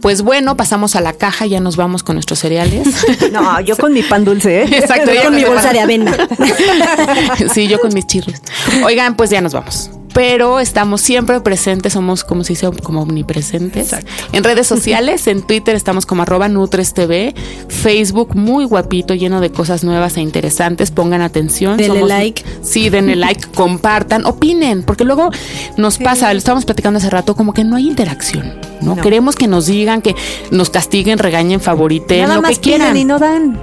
Pues 0.00 0.22
bueno, 0.22 0.56
pasamos 0.56 0.96
a 0.96 1.00
la 1.00 1.12
caja, 1.12 1.46
ya 1.46 1.60
nos 1.60 1.76
vamos 1.76 2.02
con 2.02 2.16
nuestros 2.16 2.38
cereales. 2.38 2.88
No, 3.32 3.60
yo 3.60 3.76
con 3.76 3.92
mi 3.92 4.02
pan 4.02 4.24
dulce, 4.24 4.62
¿eh? 4.62 4.68
Exacto, 4.78 5.12
yo 5.12 5.24
con 5.24 5.34
mi 5.34 5.44
bolsa 5.44 5.72
de 5.72 5.80
avena. 5.80 6.16
Sí, 7.52 7.66
yo 7.66 7.80
con 7.80 7.92
mis 7.92 8.06
chirros. 8.06 8.40
Oigan, 8.84 9.16
pues 9.16 9.30
ya 9.30 9.40
nos 9.40 9.52
vamos 9.52 9.90
pero 10.16 10.60
estamos 10.60 11.02
siempre 11.02 11.42
presentes, 11.42 11.92
somos 11.92 12.24
como 12.24 12.42
si 12.42 12.54
dice, 12.54 12.70
como 12.82 13.02
omnipresentes. 13.02 13.94
En 14.32 14.44
redes 14.44 14.66
sociales, 14.66 15.26
en 15.26 15.42
Twitter 15.42 15.76
estamos 15.76 16.06
como 16.06 16.22
arroba 16.22 16.48
NutresTV, 16.48 17.34
Facebook 17.68 18.34
muy 18.34 18.64
guapito, 18.64 19.12
lleno 19.12 19.42
de 19.42 19.50
cosas 19.52 19.84
nuevas 19.84 20.16
e 20.16 20.22
interesantes, 20.22 20.90
pongan 20.90 21.20
atención. 21.20 21.76
Denle 21.76 22.06
like. 22.06 22.42
Sí, 22.62 22.88
denle 22.88 23.14
like, 23.14 23.48
compartan, 23.54 24.24
opinen, 24.24 24.84
porque 24.84 25.04
luego 25.04 25.30
nos 25.76 25.98
pasa, 25.98 26.32
lo 26.32 26.38
estábamos 26.38 26.64
platicando 26.64 26.96
hace 26.96 27.10
rato, 27.10 27.36
como 27.36 27.52
que 27.52 27.64
no 27.64 27.76
hay 27.76 27.86
interacción, 27.86 28.54
¿no? 28.80 28.96
Queremos 28.96 29.36
que 29.36 29.48
nos 29.48 29.66
digan, 29.66 30.00
que 30.00 30.14
nos 30.50 30.70
castiguen, 30.70 31.18
regañen, 31.18 31.60
favoriten, 31.60 32.26
lo 32.34 32.40
que 32.40 32.56
quieran. 32.56 32.96
y 32.96 33.04
no 33.04 33.18
dan. 33.18 33.60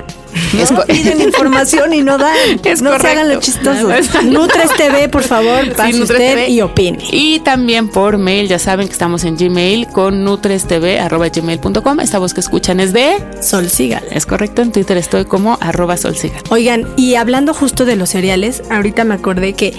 No 0.54 0.86
piden 0.86 1.22
información 1.22 1.94
y 1.94 2.02
no 2.02 2.18
dan. 2.18 2.36
no 2.82 3.00
se 3.00 3.08
hagan 3.08 3.30
lo 3.30 3.40
chistoso. 3.40 3.90
Nutres 4.24 4.72
TV, 4.78 5.10
por 5.10 5.24
favor, 5.24 5.74
pase 5.76 6.02
usted 6.02 6.48
y 6.48 6.62
opine. 6.62 7.00
Y 7.12 7.40
también 7.40 7.90
por 7.90 8.18
mail, 8.18 8.48
ya 8.48 8.60
saben 8.60 8.88
que 8.88 8.94
estamos 8.94 9.24
en 9.24 9.36
Gmail 9.38 9.88
con 9.88 10.24
nutrestv.gmail.com. 10.24 12.00
Esta 12.00 12.20
voz 12.20 12.34
que 12.34 12.40
escuchan 12.40 12.80
es 12.80 12.94
de 12.94 13.18
Sol 13.42 13.70
Sigal. 13.70 14.04
Es 14.12 14.26
correcto, 14.26 14.62
en 14.62 14.72
Twitter 14.72 14.98
estoy 14.98 15.26
como 15.26 15.58
arroba 15.62 15.98
Sol 15.98 16.16
Oigan, 16.50 16.88
y 16.96 17.16
hablando 17.16 17.54
justo 17.54 17.86
de 17.86 17.96
los 17.96 18.10
cereales, 18.10 18.64
ahorita 18.70 19.04
me 19.04 19.16
acordé 19.16 19.54
que 19.54 19.74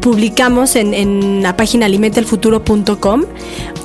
publicamos 0.00 0.76
en, 0.76 1.42
la 1.42 1.56
página 1.56 1.86
alimentelfuturo.com 1.86 3.24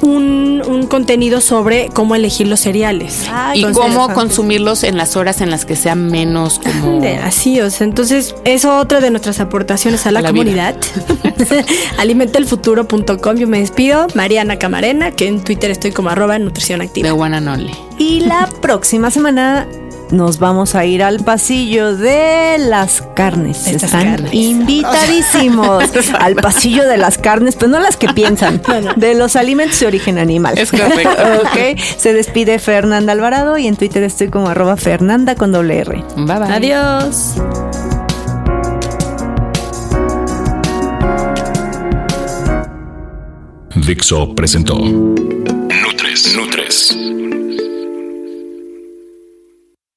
un, 0.02 0.62
un 0.66 0.88
contenido 0.88 1.42
sobre 1.42 1.90
cómo 1.90 2.16
elegir 2.16 2.48
los 2.48 2.60
cereales. 2.60 3.28
y 3.54 3.64
cómo 3.72 4.14
consumirlos 4.14 4.84
en 4.84 4.98
las 4.98 5.16
horas 5.16 5.42
en 5.42 5.50
las 5.50 5.66
que 5.66 5.76
sean 5.76 6.08
menos 6.08 6.60
como... 6.60 7.02
Así, 7.24 7.60
o 7.62 7.70
sea, 7.70 7.86
entonces 7.86 8.36
es 8.46 8.66
otra 8.66 9.00
de 9.00 9.10
nuestras 9.10 9.40
aportaciones 9.40 10.06
a 10.06 10.12
la, 10.12 10.22
comunidad. 10.24 10.76
alimentelfuturo.com, 11.98 13.38
yo 13.38 13.48
me 13.48 13.60
despido. 13.60 14.08
Mariana 14.14 14.58
Camarena, 14.58 15.12
que 15.12 15.28
en 15.28 15.44
Twitter 15.44 15.72
estoy 15.72 15.92
como 15.92 16.10
arroba 16.10 16.38
nutrición 16.40 16.82
activa. 16.82 17.10
De 17.10 17.12
One 17.14 17.38
and 17.38 17.72
Y 17.98 18.22
la 18.22 18.48
próxima 18.62 19.12
semana 19.12 19.68
nos 20.12 20.40
vamos 20.40 20.76
a 20.76 20.86
ir 20.86 21.04
al 21.04 21.20
pasillo 21.24 21.96
de 21.96 22.58
las 22.60 23.04
carnes. 23.16 23.68
Están 23.68 24.34
invitadísimos 24.34 25.84
al 26.20 26.36
pasillo 26.36 26.88
de 26.88 26.98
las 26.98 27.18
carnes, 27.18 27.56
pero 27.56 27.70
no 27.70 27.80
las 27.80 27.98
que 27.98 28.10
piensan, 28.10 28.62
de 28.96 29.16
los 29.16 29.36
alimentos 29.36 29.80
de 29.80 29.88
origen 29.88 30.18
animal. 30.18 30.58
Es 30.58 30.72
correcto. 30.72 31.10
ok. 31.44 31.80
Se 31.98 32.14
despide 32.14 32.60
Fernanda 32.60 33.12
Alvarado 33.14 33.58
y 33.58 33.68
en 33.68 33.76
Twitter 33.76 34.04
estoy 34.04 34.30
como 34.30 34.50
arroba 34.50 34.78
Fernanda 34.78 35.36
con 35.36 35.52
doble 35.52 35.80
R. 35.80 36.04
Bye 36.16 36.40
bye. 36.40 36.54
Adiós. 36.54 37.36
Dixo 43.76 44.34
presentó 44.34 44.78
Nutres. 44.80 46.36
Nutres. 46.36 46.96